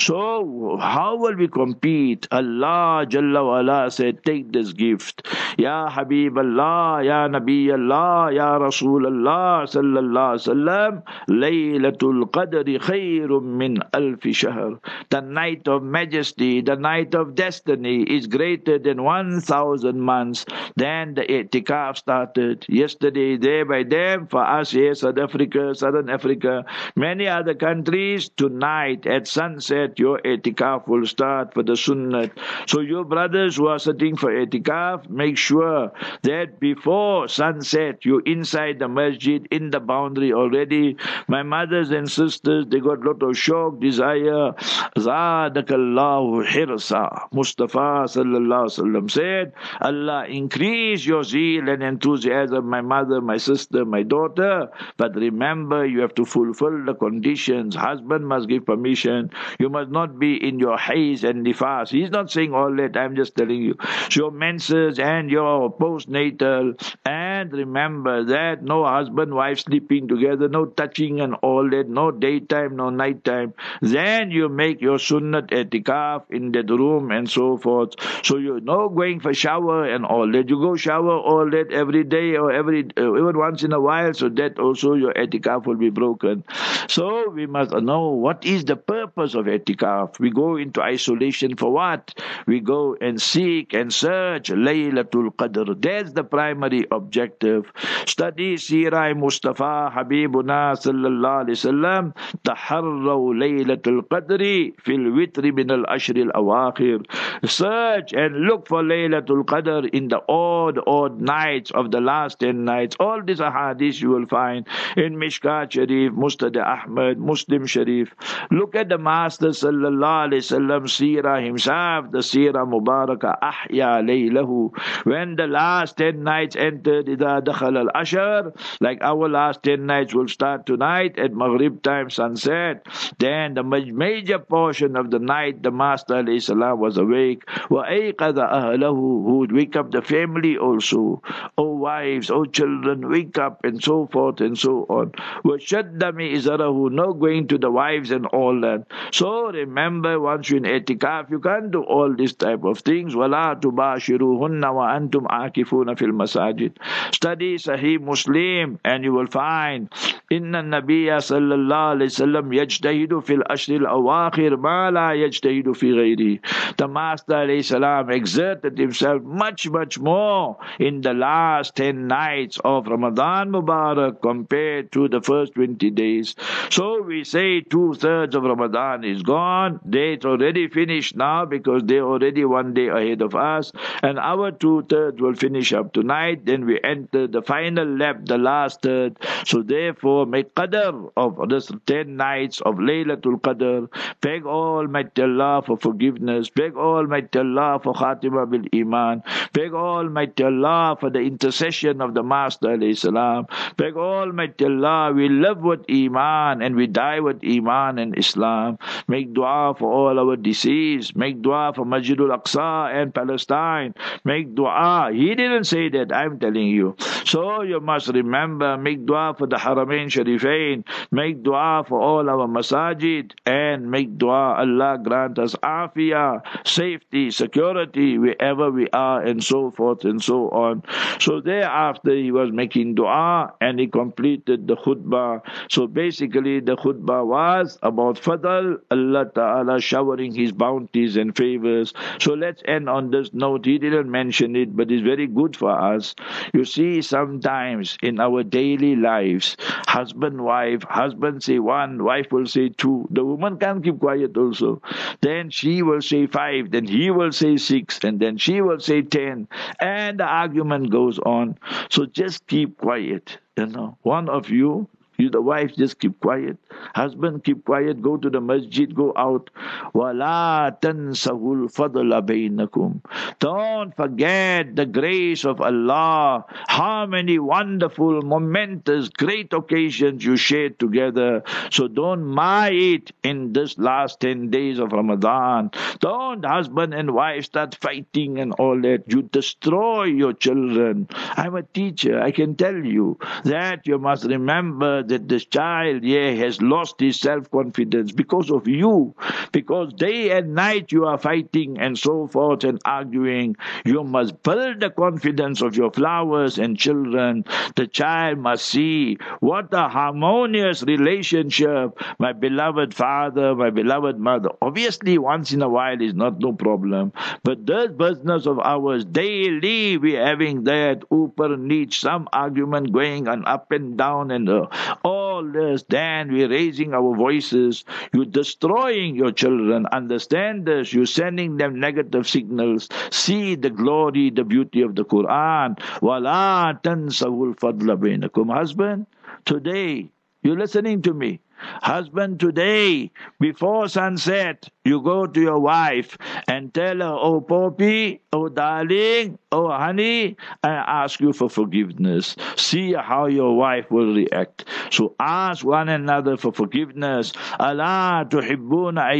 [0.00, 2.26] So, how will we compete?
[2.30, 5.26] Allah Jalla wala said, Take this gift.
[5.58, 13.78] Ya Habib Allah, Ya Nabi Allah, Ya Rasul Allah, Sallallahu Sallam, Laylatul Qadri khairum min
[13.92, 14.78] alfi shahr.
[15.10, 20.44] The night of majesty, the night of destiny is greater than 1,000 months.
[20.76, 22.64] Then the itikaf started.
[22.68, 26.64] Yesterday, day by day, for us here, South Africa, Southern Africa,
[26.96, 31.54] many other countries, tonight at sunset, your etikaf will start.
[31.58, 32.30] for the sunnah.
[32.66, 38.78] So your brothers who are sitting for etikaf, make sure that before sunset, you're inside
[38.78, 40.96] the masjid, in the boundary already.
[41.26, 44.52] My mothers and sisters, they got lot of shock, desire.
[44.96, 47.28] Zadakallahu hirsa.
[47.32, 54.67] Mustafa sallallahu said, Allah increase your zeal and enthusiasm, my mother, my sister, my daughter.
[54.96, 57.74] But remember, you have to fulfill the conditions.
[57.74, 59.30] Husband must give permission.
[59.58, 61.90] You must not be in your haiz and nifas.
[61.90, 62.96] He's not saying all that.
[62.96, 63.76] I'm just telling you.
[64.10, 66.74] So your menses and your postnatal.
[67.04, 72.76] And remember that no husband, wife sleeping together, no touching and all that, no daytime,
[72.76, 73.54] no nighttime.
[73.80, 77.94] Then you make your sunnat etikaf in that room and so forth.
[78.24, 80.48] So you're no going for shower and all that.
[80.48, 84.12] You go shower all that every day or every uh, even once in a while,
[84.14, 86.44] so that also your etikaf will be broken.
[86.88, 90.18] So we must know what is the purpose of etikaf.
[90.18, 92.14] We go into isolation for what?
[92.46, 95.80] We go and seek and search Laylatul Qadr.
[95.80, 97.72] That's the primary objective perspective.
[98.06, 102.14] Study Sirah Mustafa Habibuna Sallallahu Alaihi Wasallam
[102.44, 107.04] Taharraw Laylatul Qadri Fil Witri Min Al Ashril Awakhir.
[107.48, 112.64] Search and look for Laylatul Qadr in the odd, odd nights of the last ten
[112.64, 112.96] nights.
[113.00, 118.14] All these ahadith you will find in Mishkat Sharif, Musnad Ahmed, Muslim Sharif.
[118.50, 124.70] Look at the Master Sallallahu Alaihi Wasallam Sirah himself, the Sirah Mubarakah Ahya Laylahu.
[125.04, 130.27] When the last ten nights entered, إذا دخل الأشهر, like our last ten nights will
[130.27, 132.85] start tonight at Maghrib time, sunset.
[133.19, 137.45] Then the major portion of the night, the Master Salam was awake.
[137.69, 141.21] وَأَيْقَذَ أَهْلَهُ Who would wake up the family also.
[141.57, 145.11] Oh wives, oh children, wake up and so forth and so on.
[145.45, 148.85] وَشَدَّ مِئِزَرَهُ No going to the wives and all that.
[149.11, 153.15] So remember, once you're in etikaf, you can't do all this type of things.
[153.15, 156.73] وَلَا تُبَاشِرُوهُنَّ وَأَنْتُمْ عَاكِفُونَ فِي الْمَسَاجِدِ
[157.11, 159.89] Study Sahih Muslim and you will find
[160.31, 166.39] إن النبي صلى الله عليه وسلم يجتهد في الأشهر الأواخر ما لا يجتهد في غيره.
[166.77, 172.87] The Master عليه السلام exerted himself much much more in the last 10 nights of
[172.87, 176.35] Ramadan Mubarak compared to the first 20 days.
[176.69, 179.79] So we say two thirds of Ramadan is gone.
[179.91, 183.71] It's already finished now because they're already one day ahead of us.
[184.01, 186.45] And our two thirds will finish up tonight.
[186.45, 189.18] Then we enter the final lap, the last third.
[189.46, 193.88] So therefore, make qadr of this 10 nights of Laylatul Qadr.
[194.20, 196.50] Beg Almighty Allah for forgiveness.
[196.50, 199.22] Beg Almighty Allah for Khatimah bil Iman.
[199.52, 203.46] Beg Almighty Allah for the intercession of the Master salam.
[203.76, 208.78] Beg Almighty Allah, we live with Iman and we die with Iman and Islam.
[209.06, 211.16] Make dua for all our deceased.
[211.16, 213.94] Make dua for Masjidul Aqsa and Palestine.
[214.24, 215.10] Make dua.
[215.12, 216.87] He didn't say that, I'm telling you.
[217.24, 220.84] So you must remember, make dua for the Haramain Sharifain.
[221.10, 228.18] Make dua for all our masajid and make dua Allah grant us afia, safety, security
[228.18, 230.82] wherever we are and so forth and so on.
[231.20, 235.42] So thereafter he was making dua and he completed the khutbah.
[235.70, 241.92] So basically the khutbah was about Fadl, Allah Ta'ala showering his bounties and favors.
[242.20, 243.64] So let's end on this note.
[243.64, 246.14] He didn't mention it, but it's very good for us.
[246.54, 252.68] You see, sometimes in our daily lives, husband, wife, husband say one, wife will say
[252.68, 253.06] two.
[253.10, 254.80] The woman can't keep quiet also.
[255.20, 259.02] Then she will say five, then he will say six, and then she will say
[259.02, 259.48] ten.
[259.80, 261.58] And the argument goes on.
[261.90, 263.38] So just keep quiet.
[263.56, 266.57] You know, one of you you, the wife, just keep quiet.
[266.95, 268.01] Husband, keep quiet.
[268.01, 268.93] Go to the masjid.
[268.93, 269.49] Go out.
[269.93, 276.45] وَلَا تَنْسَهُ الْفَضْلَ بَيْنَكُمْ Don't forget the grace of Allah.
[276.67, 281.43] How many wonderful, momentous, great occasions you shared together.
[281.71, 285.71] So don't mar it in this last 10 days of Ramadan.
[285.99, 289.03] Don't husband and wife start fighting and all that.
[289.07, 291.07] You destroy your children.
[291.37, 292.19] I'm a teacher.
[292.21, 297.18] I can tell you that you must remember that this child yeah has lost his
[297.20, 299.14] self-confidence because of you.
[299.52, 303.56] Because day and night you are fighting and so forth and arguing.
[303.84, 307.44] You must build the confidence of your flowers and children.
[307.76, 314.50] The child must see what a harmonious relationship my beloved father my beloved mother.
[314.62, 317.12] Obviously once in a while is not no problem.
[317.42, 323.46] But this business of ours daily we having that upper niche some argument going on
[323.46, 324.66] up and down and uh,
[325.03, 327.83] all this, then we're raising our voices.
[328.13, 329.85] You're destroying your children.
[329.87, 330.93] Understand this.
[330.93, 332.89] You're sending them negative signals.
[333.11, 335.79] See the glory, the beauty of the Quran.
[336.01, 339.05] وَلَا تَنْسَوُ الْفَضْلَ بَيْنَكُمْ Husband,
[339.45, 340.09] today,
[340.41, 341.39] you're listening to me.
[341.81, 348.48] Husband, today, before sunset, you go to your wife and tell her, Oh, Poppy, oh,
[348.48, 352.36] darling, oh, honey, I ask you for forgiveness.
[352.56, 354.64] See how your wife will react.
[354.90, 357.32] So ask one another for forgiveness.
[357.58, 359.10] Allah tuhibbuna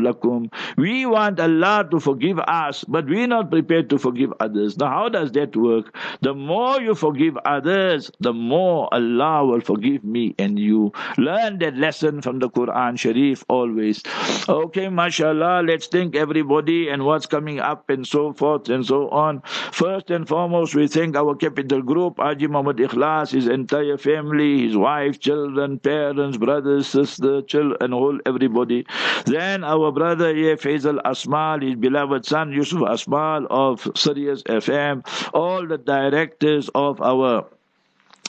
[0.00, 0.52] lakum.
[0.76, 4.78] We want Allah to forgive us, but we're not prepared to forgive others.
[4.78, 5.94] Now, how does that work?
[6.20, 10.92] The more you forgive others, the more Allah will forgive me and you.
[11.18, 14.02] Learn that lesson from the Quran Sharif always.
[14.48, 19.40] Okay, mashallah, let's thank everybody and what's coming up and so forth and so on.
[19.72, 24.76] First and foremost, we thank our capital group, Haji Muhammad Ikhlas, his entire family, his
[24.76, 28.86] wife, children, parents, brothers, sisters, children, and all everybody.
[29.24, 35.02] Then our brother here, Faisal Asmal, his beloved son, Yusuf Asmal of Sirius FM,
[35.32, 37.46] all the directors of our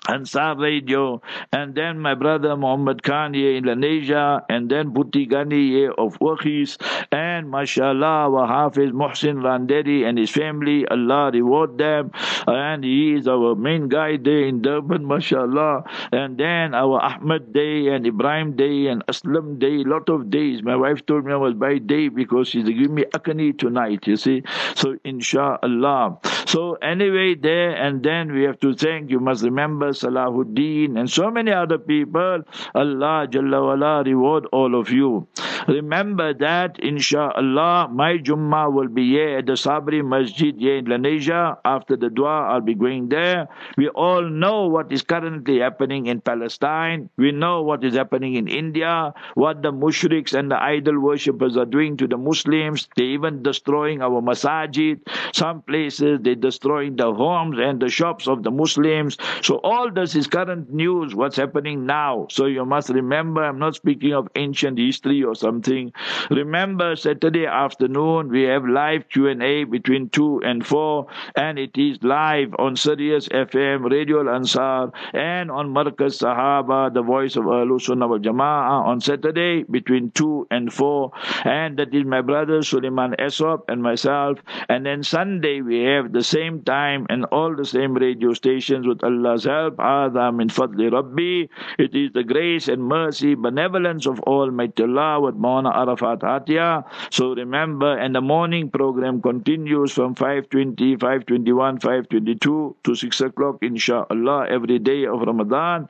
[0.07, 5.69] Ansar Radio, and then my brother Muhammad Khan here in Indonesia, and then Buti Gani
[5.69, 6.77] here of Wakis,
[7.11, 12.11] and mashallah, wa Hafiz Muhsin Randeri and his family, Allah reward them,
[12.47, 17.87] and he is our main guy there in Durban, mashallah, and then our Ahmed Day
[17.87, 20.63] and Ibrahim Day and Aslam Day, lot of days.
[20.63, 24.17] My wife told me I was by day because she's giving me akani tonight, you
[24.17, 24.43] see.
[24.75, 26.19] So inshallah.
[26.45, 31.31] So anyway, there and then we have to thank, you must remember Salahuddin, and so
[31.31, 32.41] many other people.
[32.75, 35.27] Allah Jalla reward all of you.
[35.67, 41.57] Remember that, inshallah, my Jummah will be here at the Sabri Masjid here in Lenasia.
[41.65, 43.47] After the dua, I'll be going there.
[43.77, 47.09] We all know what is currently happening in Palestine.
[47.17, 51.65] We know what is happening in India, what the mushriks and the idol worshippers are
[51.65, 52.87] doing to the Muslims.
[52.95, 54.99] They're even destroying our masajid.
[55.33, 59.17] Some places they're destroying the homes and the shops of the Muslims.
[59.41, 62.27] So all this is current news, what's happening now.
[62.29, 65.93] So you must remember, I'm not speaking of ancient history or something.
[66.31, 72.55] Remember, Saturday afternoon we have live Q&A between 2 and 4 and it is live
[72.57, 78.19] on Sirius FM, Radio Al-Ansar and on Markaz Sahaba, the voice of Ahlul Sunnah wal
[78.19, 81.11] Jama'ah on Saturday between 2 and 4
[81.45, 84.39] and that is my brother Suleiman Esop and myself
[84.69, 89.03] and then Sunday we have the same time and all the same radio stations with
[89.03, 89.79] Allah's help.
[89.79, 91.47] Adam in fadli Rabbi.
[91.77, 96.83] It is the grace and mercy, benevolence of Almighty Allah Mauna Arafat Hatia.
[97.11, 104.47] So remember and the morning program continues from 5.20 5.21 5.22 to 6 o'clock inshallah
[104.49, 105.87] every day of Ramadan.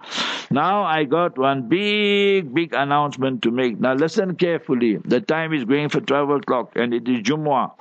[0.52, 3.80] Now I got one big big announcement to make.
[3.80, 4.98] Now listen carefully.
[4.98, 7.72] The time is going for 12 o'clock and it is Jumu'ah.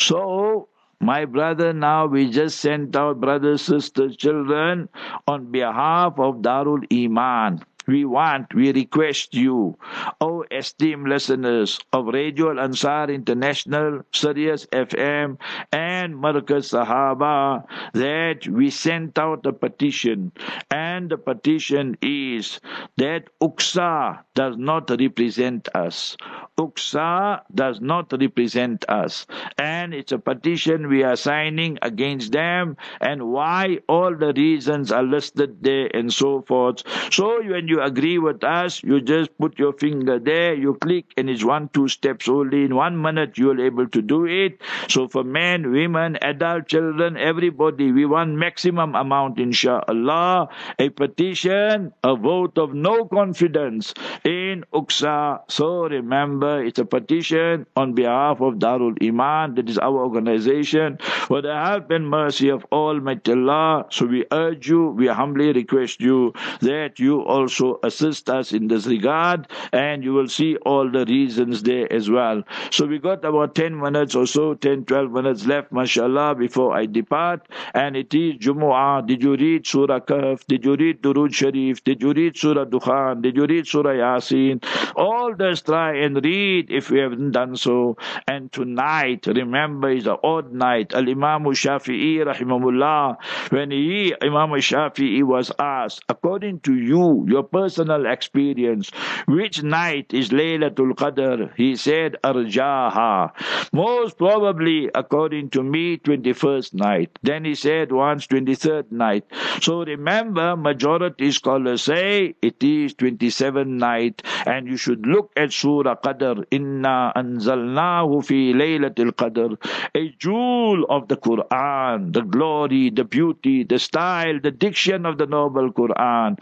[0.00, 0.68] So
[1.00, 4.88] my brother, now we just sent out brothers, sisters, children
[5.28, 9.78] on behalf of Darul Iman we want, we request you,
[10.20, 15.38] O esteemed listeners of Radio Al Ansar International, Sirius FM,
[15.72, 17.64] and Markaz Sahaba,
[17.94, 20.32] that we sent out a petition.
[20.70, 22.60] And the petition is
[22.98, 26.16] that Uksa does not represent us.
[26.58, 29.26] Uksa does not represent us.
[29.58, 35.02] And it's a petition we are signing against them, and why all the reasons are
[35.02, 36.82] listed there and so forth.
[37.10, 41.28] So when you agree with us, you just put your finger there, you click, and
[41.30, 42.64] it's one, two steps only.
[42.64, 44.60] In one minute, you're able to do it.
[44.88, 50.48] So for men, women, adult children, everybody, we want maximum amount, inshallah.
[50.78, 55.42] A petition, a vote of no confidence in UXA.
[55.48, 61.42] So remember, it's a petition on behalf of Darul Iman, that is our organization, for
[61.42, 63.86] the help and mercy of Almighty Allah.
[63.90, 68.86] So we urge you, we humbly request you that you also assist us in this
[68.86, 72.42] regard, and you will see all the reasons there as well.
[72.70, 76.86] So we got about 10 minutes or so, 10, 12 minutes left, mashallah, before I
[76.86, 77.48] depart.
[77.74, 79.06] And it is Jumu'ah.
[79.06, 80.46] Did you read Surah Kahf?
[80.46, 81.84] Did you read Durud Sharif?
[81.84, 83.22] Did you read Surah Dukhan?
[83.22, 84.64] Did you read Surah Yasin?
[84.96, 87.96] All this try and read if you haven't done so.
[88.26, 90.94] And tonight, remember, is the odd night.
[90.94, 93.16] Al Imam Shafi'i, rahimahullah,
[93.50, 98.90] when he, Imam Shafi'i, was asked, according to you, your personal experience.
[99.26, 101.50] Which night is Laylatul Qadr?
[101.56, 103.32] He said, Arjaha.
[103.72, 107.18] Most probably, according to me, 21st night.
[107.22, 109.24] Then he said once 23rd night.
[109.60, 115.96] So remember, majority scholars say it is 27th night and you should look at Surah
[115.96, 116.44] Qadr.
[116.50, 119.56] Inna anzalnahu fi Laylatul Qadr.
[119.94, 125.26] A jewel of the Quran, the glory, the beauty, the style, the diction of the
[125.26, 126.36] noble Quran.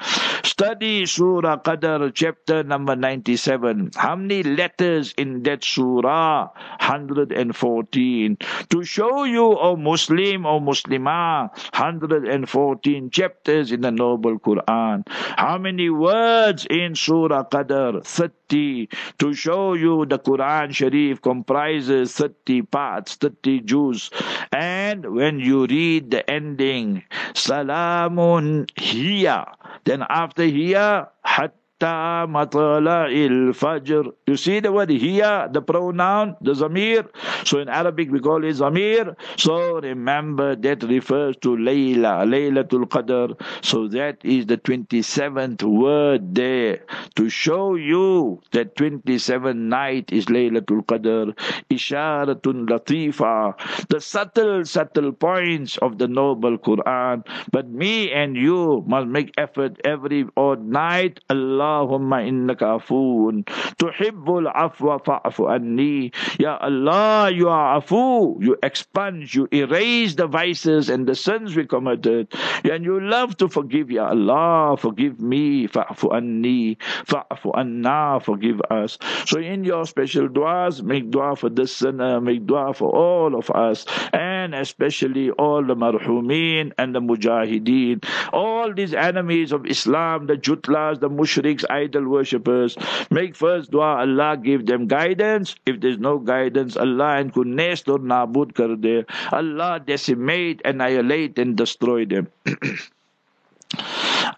[0.47, 3.90] Study Surah Qadr, chapter number 97.
[3.97, 6.49] How many letters in that surah?
[6.78, 8.38] 114.
[8.70, 15.03] To show you, O Muslim, O Muslimah, 114 chapters in the noble Quran.
[15.09, 18.03] How many words in Surah Qadr?
[18.07, 18.45] 30.
[18.49, 24.11] To show you the Quran Sharif comprises 30 parts, 30 juz.
[24.53, 27.03] And when you read the ending,
[27.34, 29.57] Salamun hiya.
[29.84, 34.14] Then after hiya, hatta حتى مطلع الفجر.
[34.28, 37.08] You see the word here, the pronoun, the zamir.
[37.43, 39.16] So in Arabic we call it zamir.
[39.38, 43.36] So remember that refers to Layla, Laylatul Qadr.
[43.64, 46.82] So that is the 27th word there
[47.16, 51.36] to show you that 27th night is Laylatul Qadr.
[51.70, 53.56] Isharatun latifa.
[53.89, 57.26] The subtle, subtle points of the noble Quran.
[57.52, 61.20] But me and you must make effort every odd night.
[61.30, 63.45] Allah Allahumma innaka afuun
[63.79, 66.12] tuhibbul afwa anni.
[66.39, 68.43] Ya Allah, you are afu.
[68.43, 72.33] You expunge, you erase the vices and the sins we committed.
[72.64, 74.77] And you love to forgive, Ya Allah.
[74.77, 78.21] Forgive me, fa'fu anni, fa'fu anna.
[78.21, 78.99] Forgive us.
[79.27, 83.51] So in your special du'as, make du'a for this sinner, make du'a for all of
[83.51, 83.87] us.
[84.12, 91.01] And especially all the marhumin and the mujahideen all these enemies of Islam the jutlas
[91.01, 92.76] the mushrik idol worshippers.
[93.11, 95.55] Make first dua, Allah give them guidance.
[95.64, 99.05] If there's no guidance, Allah and could nest or nabud kar de.
[99.32, 102.28] Allah decimate, annihilate and destroy them.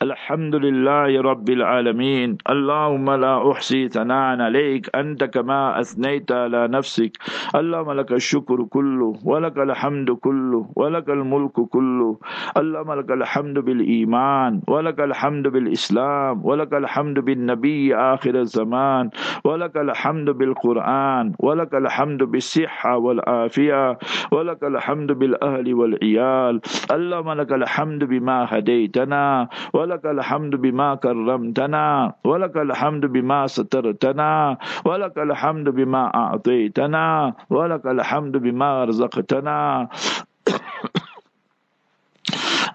[0.02, 7.12] الحمد لله رب العالمين اللهم لا أحصي ثناء عليك أنت كما أثنيت على نفسك
[7.54, 12.18] اللهم لك الشكر كله ولك الحمد كله ولك الملك كله
[12.56, 19.10] اللهم لك الحمد بالإيمان ولك الحمد بالإسلام ولك الحمد بالنبي آخر الزمان
[19.44, 23.98] ولك الحمد بالقرآن ولك الحمد بالصحة والعافية
[24.32, 26.60] ولك الحمد بالأهل والعيال
[26.92, 35.68] اللهم لك الحمد بما هديتنا ولك الحمد بما كرمتنا ولك الحمد بما سترتنا ولك الحمد
[35.68, 39.88] بما أعطيتنا ولك الحمد بما رزقتنا.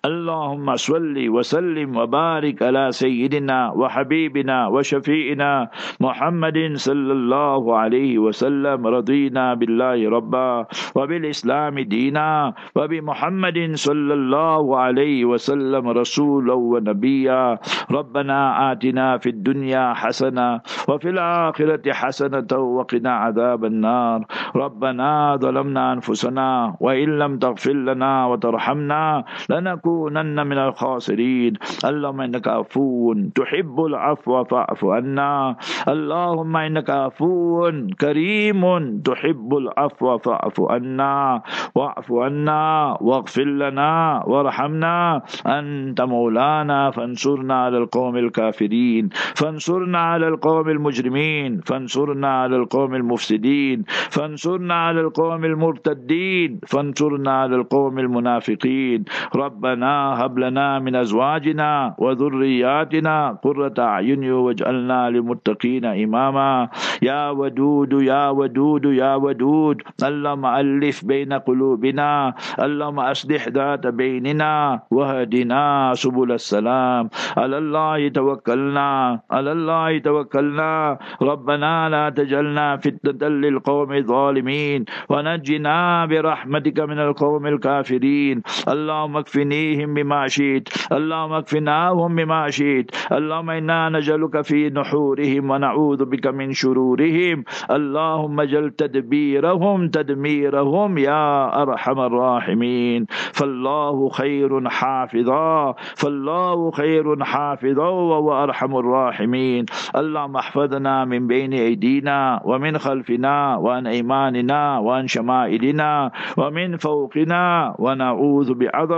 [0.04, 5.52] اللهم صل وسلم وبارك على سيدنا وحبيبنا وشفيئنا
[6.00, 15.84] محمد صلى الله عليه وسلم رضينا بالله ربا وبالإسلام دينا وبمحمد صلى الله عليه وسلم
[15.88, 17.58] رسولا ونبيا.
[17.92, 18.40] ربنا
[18.72, 24.20] آتنا في الدنيا حسنة وفي الآخرة حسنة وقنا عذاب النار.
[24.56, 31.54] ربنا ظلمنا أنفسنا وإن لم تغفر لنا وترحمنا لنكونن من الخاسرين.
[31.86, 35.56] اللهم إنك عفو تحب العفو فاعف عنا.
[35.88, 37.72] اللهم إنك عفو
[38.02, 38.62] كريم
[39.02, 41.42] تحب العفو فاعف عنا.
[41.76, 45.22] واعف عنا واغفر لنا وارحمنا.
[45.48, 49.10] أنت مولانا فانصرنا على القوم الكافرين.
[49.36, 51.62] فانصرنا على القوم المجرمين.
[51.66, 53.84] فانصرنا على القوم المفسدين.
[53.88, 56.60] فانصرنا على القوم المرتدين.
[56.68, 59.06] فانصرنا على القوم المنافقين.
[59.36, 66.70] ربنا هب لنا من أزواجنا وذرياتنا قرة أعين واجعلنا للمتقين إماما.
[67.02, 75.94] يا ودود يا ودود يا ودود اللهم ألف بين قلوبنا اللهم أصلح ذات بيننا وهدنا
[75.96, 77.10] سبل السلام.
[77.38, 80.98] على الله توكلنا على الله توكلنا.
[81.22, 88.42] ربنا لا تجعلنا فتنة للقوم الظالمين ونجنا برحمتك من القوم الكافرين.
[88.68, 90.70] اللهم اكفني فيهم بما شئت.
[90.92, 92.92] اللهم اكفناهم بما شئت.
[93.12, 97.44] اللهم إنا نجلك في نحورهم ونعوذ بك من شرورهم.
[97.72, 103.06] اللهم أجل تدبيرهم تدميرهم يا أرحم الراحمين.
[103.10, 105.76] فالله خير حافظا.
[105.96, 109.66] فالله خير حافظا وهو أرحم الراحمين.
[109.96, 118.54] اللهم احفظنا من بين أيدينا ومن خلفنا وعن أيماننا وعن شمائلنا ومن فوقنا ونعوذ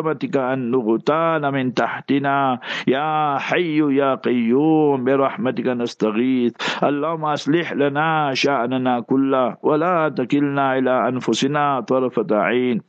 [0.06, 2.60] بعظمتك أن نغتال من تحتنا.
[2.88, 6.54] يا حي يا قيوم برحمتك نستغيث.
[6.84, 12.82] اللهم أصلح لنا شأننا كله ولا تكلنا إلى أنفسنا طرفة عين.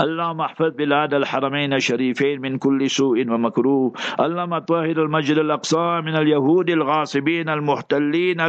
[0.00, 3.92] اللهم احفظ بلاد الحرمين الشريفين من كل سوء ومكروه.
[4.20, 8.40] اللهم طهر المسجد الأقصى من اليهود الغاصبين المحتلين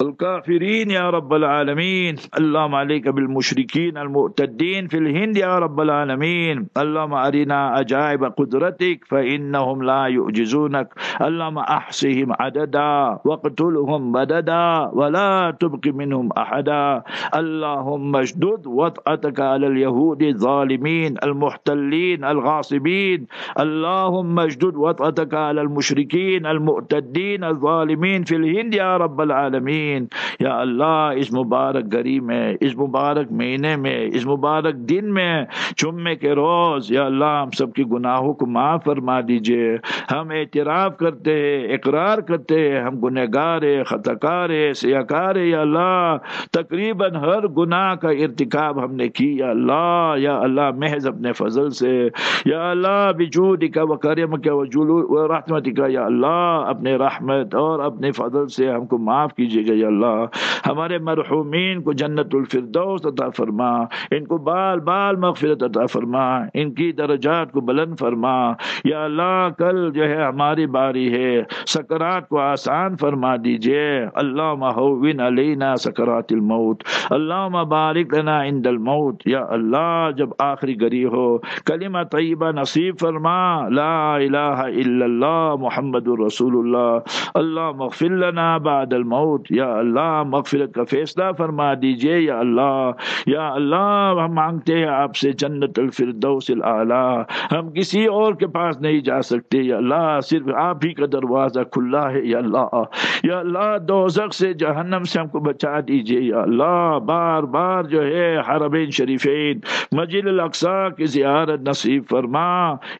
[0.00, 2.16] الكافرين يا رب العالمين.
[2.38, 6.66] اللهم عليك بالمشركين المؤتدين في الهند يا رب العالمين.
[6.76, 10.88] اللهم أرنا عجائب قدرتك فإنهم لا يعجزونك.
[11.20, 17.02] اللهم أحصهم عددا واقتلهم بددا ولا تبق منهم أحدا.
[17.34, 23.26] اللهم اشدد وطأتك على اليهود الظالمين المحتلين الغاصبين.
[23.60, 29.69] اللهم اشدد وطأتك على المشركين المؤتدين الظالمين في الهند يا رب العالمين.
[29.70, 30.06] العالمین
[30.40, 35.44] یا اللہ، اس مبارک گری میں، اس مبارک مہینے میں، اس مبارک دن میں
[35.76, 39.76] چمے کے روز، یا اللہ، ہم سب کی گناہوں کو معاف فرما دیجیے۔
[40.12, 46.16] ہم اعتراف کرتے ہیں، اقرار کرتے ہیں، ہم گنہ گار خطا کار سیاکار یا اللہ۔
[46.52, 51.70] تقریباً ہر گناہ کا ارتکاب ہم نے کی، یا اللہ یا اللہ، محض اپنے فضل
[51.70, 52.08] سے۔
[52.44, 56.96] یا اللہ بجود کا و کرم کا و جلو و رحمت کا یا اللہ، اپنے
[56.96, 60.24] رحمت اور اپنے فضل سے ہم کو معاف کیجیے کیجیے گا یا اللہ۔
[60.66, 63.70] ہمارے مرحومین کو جنت الفردوس عطا فرما،
[64.10, 68.52] ان کو بال بال مغفرت عطا فرما، ان کی درجات کو بلند فرما۔
[68.84, 75.20] یا اللہ، کل جو ہے ہماری باری ہے، سکرات کو آسان فرما دیجیے۔ اللہ محوین
[75.20, 81.98] علینا سکرات الموت۔ اللہ بارک لنا عند الموت۔ یا اللہ، جب آخری گری ہو، کلمہ
[82.12, 86.98] طیبہ نصیب فرما۔ لا الہ الا اللہ، محمد رسول اللہ۔
[87.34, 92.90] اللہ مغفر لنا بعد الموت۔ یا اللہ مغفرت کا فیصلہ فرما دیجیے، یا اللہ
[93.26, 97.04] یا اللہ، ہم مانگتے ہیں آپ سے جنت الفردوس العلا،
[97.52, 101.60] ہم کسی اور کے پاس نہیں جا سکتے، یا اللہ، صرف آپ ہی کا دروازہ
[101.72, 102.82] کھلا ہے، یا اللہ
[103.22, 108.04] یا اللہ، دوزخ سے جہنم سے ہم کو بچا دیجیے، یا اللہ، بار بار جو
[108.06, 109.60] ہے حرمین شریفین
[109.92, 112.48] مجل الاقصا کی زیارت نصیب فرما،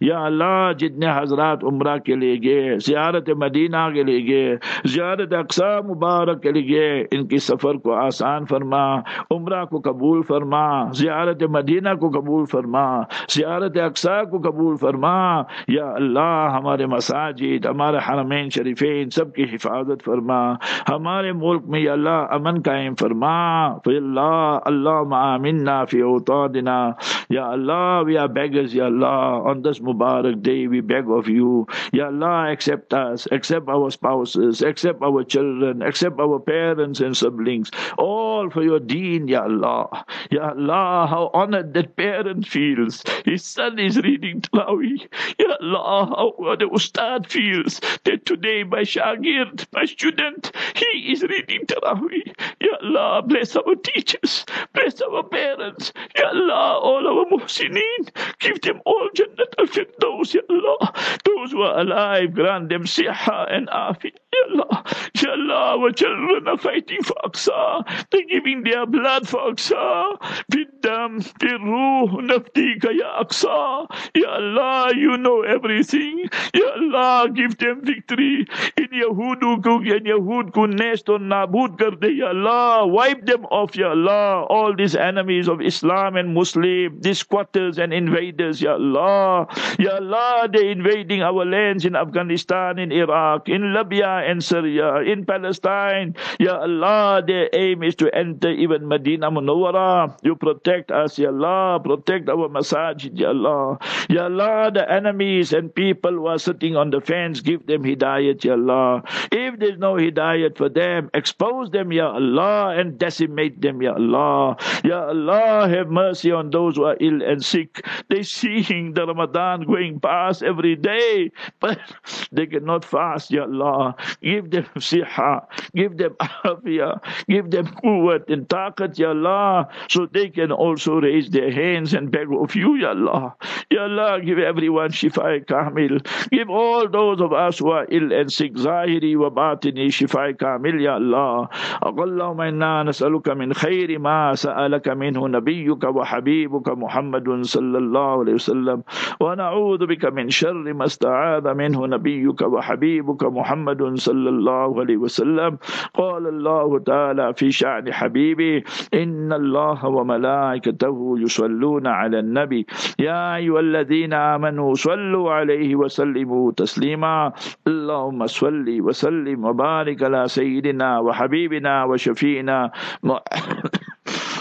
[0.01, 5.71] یا اللہ، جتنے حضرات عمرہ کے لیے گئے، زیارت مدینہ کے لیے گئے، زیارت اقصا
[5.89, 8.97] مبارک کے لیے ان کی سفر کو آسان فرما،
[9.31, 15.91] عمرہ کو قبول فرما، زیارت مدینہ کو قبول فرما، زیارت اقسا کو قبول فرما۔ یا
[15.93, 20.53] اللہ، ہمارے مساجد، ہمارے حرمین شریفین سب کی حفاظت فرما۔
[20.89, 23.31] ہمارے ملک میں یا اللہ امن قائم فرما۔
[23.79, 26.91] فی اللہ اللہ معامنا فی اوتادنا
[27.31, 31.63] یا اللہ وی آر بیگرز یا اللہ آن دس مبارک ڈے وی بیگ آف یو
[31.93, 37.17] یا اللہ ایکسپٹ us ایکسپٹ آور spouses ایکسپٹ آور children ایکسپٹ آور our parents and
[37.17, 40.05] siblings, all for your deen, Ya Allah.
[40.31, 43.03] Ya Allah, how honored that parent feels.
[43.25, 45.09] His son is reading Tlawi.
[45.39, 51.67] Ya Allah, how the Ustad feels that today my Shagird, my student, he is reading
[51.67, 52.35] Taraweeh.
[52.61, 55.93] Ya Allah, bless our teachers, bless our parents.
[56.17, 60.93] Ya Allah, all our muhsineen, give them all Jannat al-Firdaus, Ya Allah.
[61.25, 64.13] Those who are alive, grant them siha and afi.
[64.31, 64.85] Ya Allah,
[65.19, 67.83] Ya Allah, our children are fighting for Aqsa.
[68.11, 70.15] They're giving their blood for Aqsa.
[70.47, 73.91] Biddam, Biruh, Naftika, Ya Aqsa.
[74.15, 76.31] Ya Allah, you know everything.
[76.55, 78.47] Ya Allah, give them victory.
[78.79, 82.87] In Yahudu ko, in Yahud ko nest or nabud kar de, Ya Allah.
[82.87, 84.47] Wipe them off, Ya Allah.
[84.47, 89.51] All these enemies of Islam and Muslim, these squatters and invaders, Ya Allah.
[89.79, 95.25] Ya Allah, they're invading our lands in Afghanistan, in Iraq, in Libya and Syria, in
[95.25, 100.17] Palestine, Ya Allah, their aim is to enter even Medina Munawwara.
[100.23, 101.81] You protect us, Ya Allah.
[101.81, 103.79] Protect our masajid, Ya Allah.
[104.09, 108.45] Ya Allah, the enemies and people who are sitting on the fence, give them hidayat,
[108.45, 109.03] Ya Allah.
[109.33, 114.57] If there's no hidayat for them, expose them, Ya Allah, and decimate them, Ya Allah.
[114.85, 117.85] Ya Allah, have mercy on those who are ill and sick.
[118.09, 121.79] They're seeing the Ramadan going past every day, but
[122.33, 123.97] they cannot fast, Ya Allah.
[124.22, 130.30] Give them siha, give them afia, give them quwwat and taqat, Ya Allah, so they
[130.30, 133.36] can also raise their hands and beg of you, Ya Allah.
[133.70, 136.00] Ya Allah, give everyone shifa kamil.
[136.32, 140.82] Give all those of us who are ill and sick, zahiri wa batini shifa كامل
[140.82, 141.48] يا الله
[141.86, 148.84] اللهم إنا نسألك من خير ما سألك منه نبيك وحبيبك محمد صلى الله عليه وسلم
[149.20, 155.61] ونعوذ بك من شر ما استعاذ منه نبيك وحبيبك محمد صلى الله عليه وسلم.
[155.95, 162.67] قال الله تعالى في شأن حبيبي إن الله وملائكته يصلون على النبي.
[162.99, 167.33] يا أيها الذين آمنوا صلوا عليه وسلموا تسليما.
[167.69, 172.71] اللهم صل وسلم وبارك على سيدنا وحبيبنا وشفينا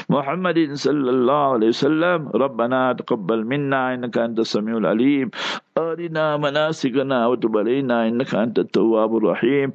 [0.09, 5.31] محمد صلى الله عليه وسلم ربنا تقبل منا إنك أنت السميع العليم.
[5.77, 9.73] أرنا مناسكنا وتب علينا إنك أنت التواب الرحيم.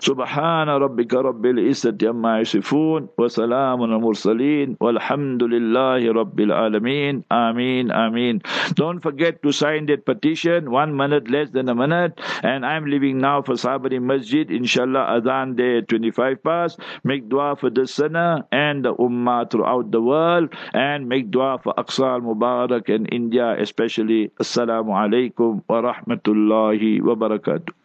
[0.00, 8.42] Subhana rabbika rabbil izzati amma yasifun wa salamun al mursalin Rabbi Al Alamin Amin, amin.
[8.74, 12.20] Don't forget to sign that petition, one minute less than a minute.
[12.42, 16.80] And I'm leaving now for Sabri Masjid, inshallah, Adhan day 25 past.
[17.04, 20.54] Make dua for the sinner and the ummah throughout the world.
[20.72, 24.30] And make dua for Aqsa al Mubarak and India, especially.
[24.40, 27.78] Assalamu alaikum wa rahmatullahi wa barakatuh.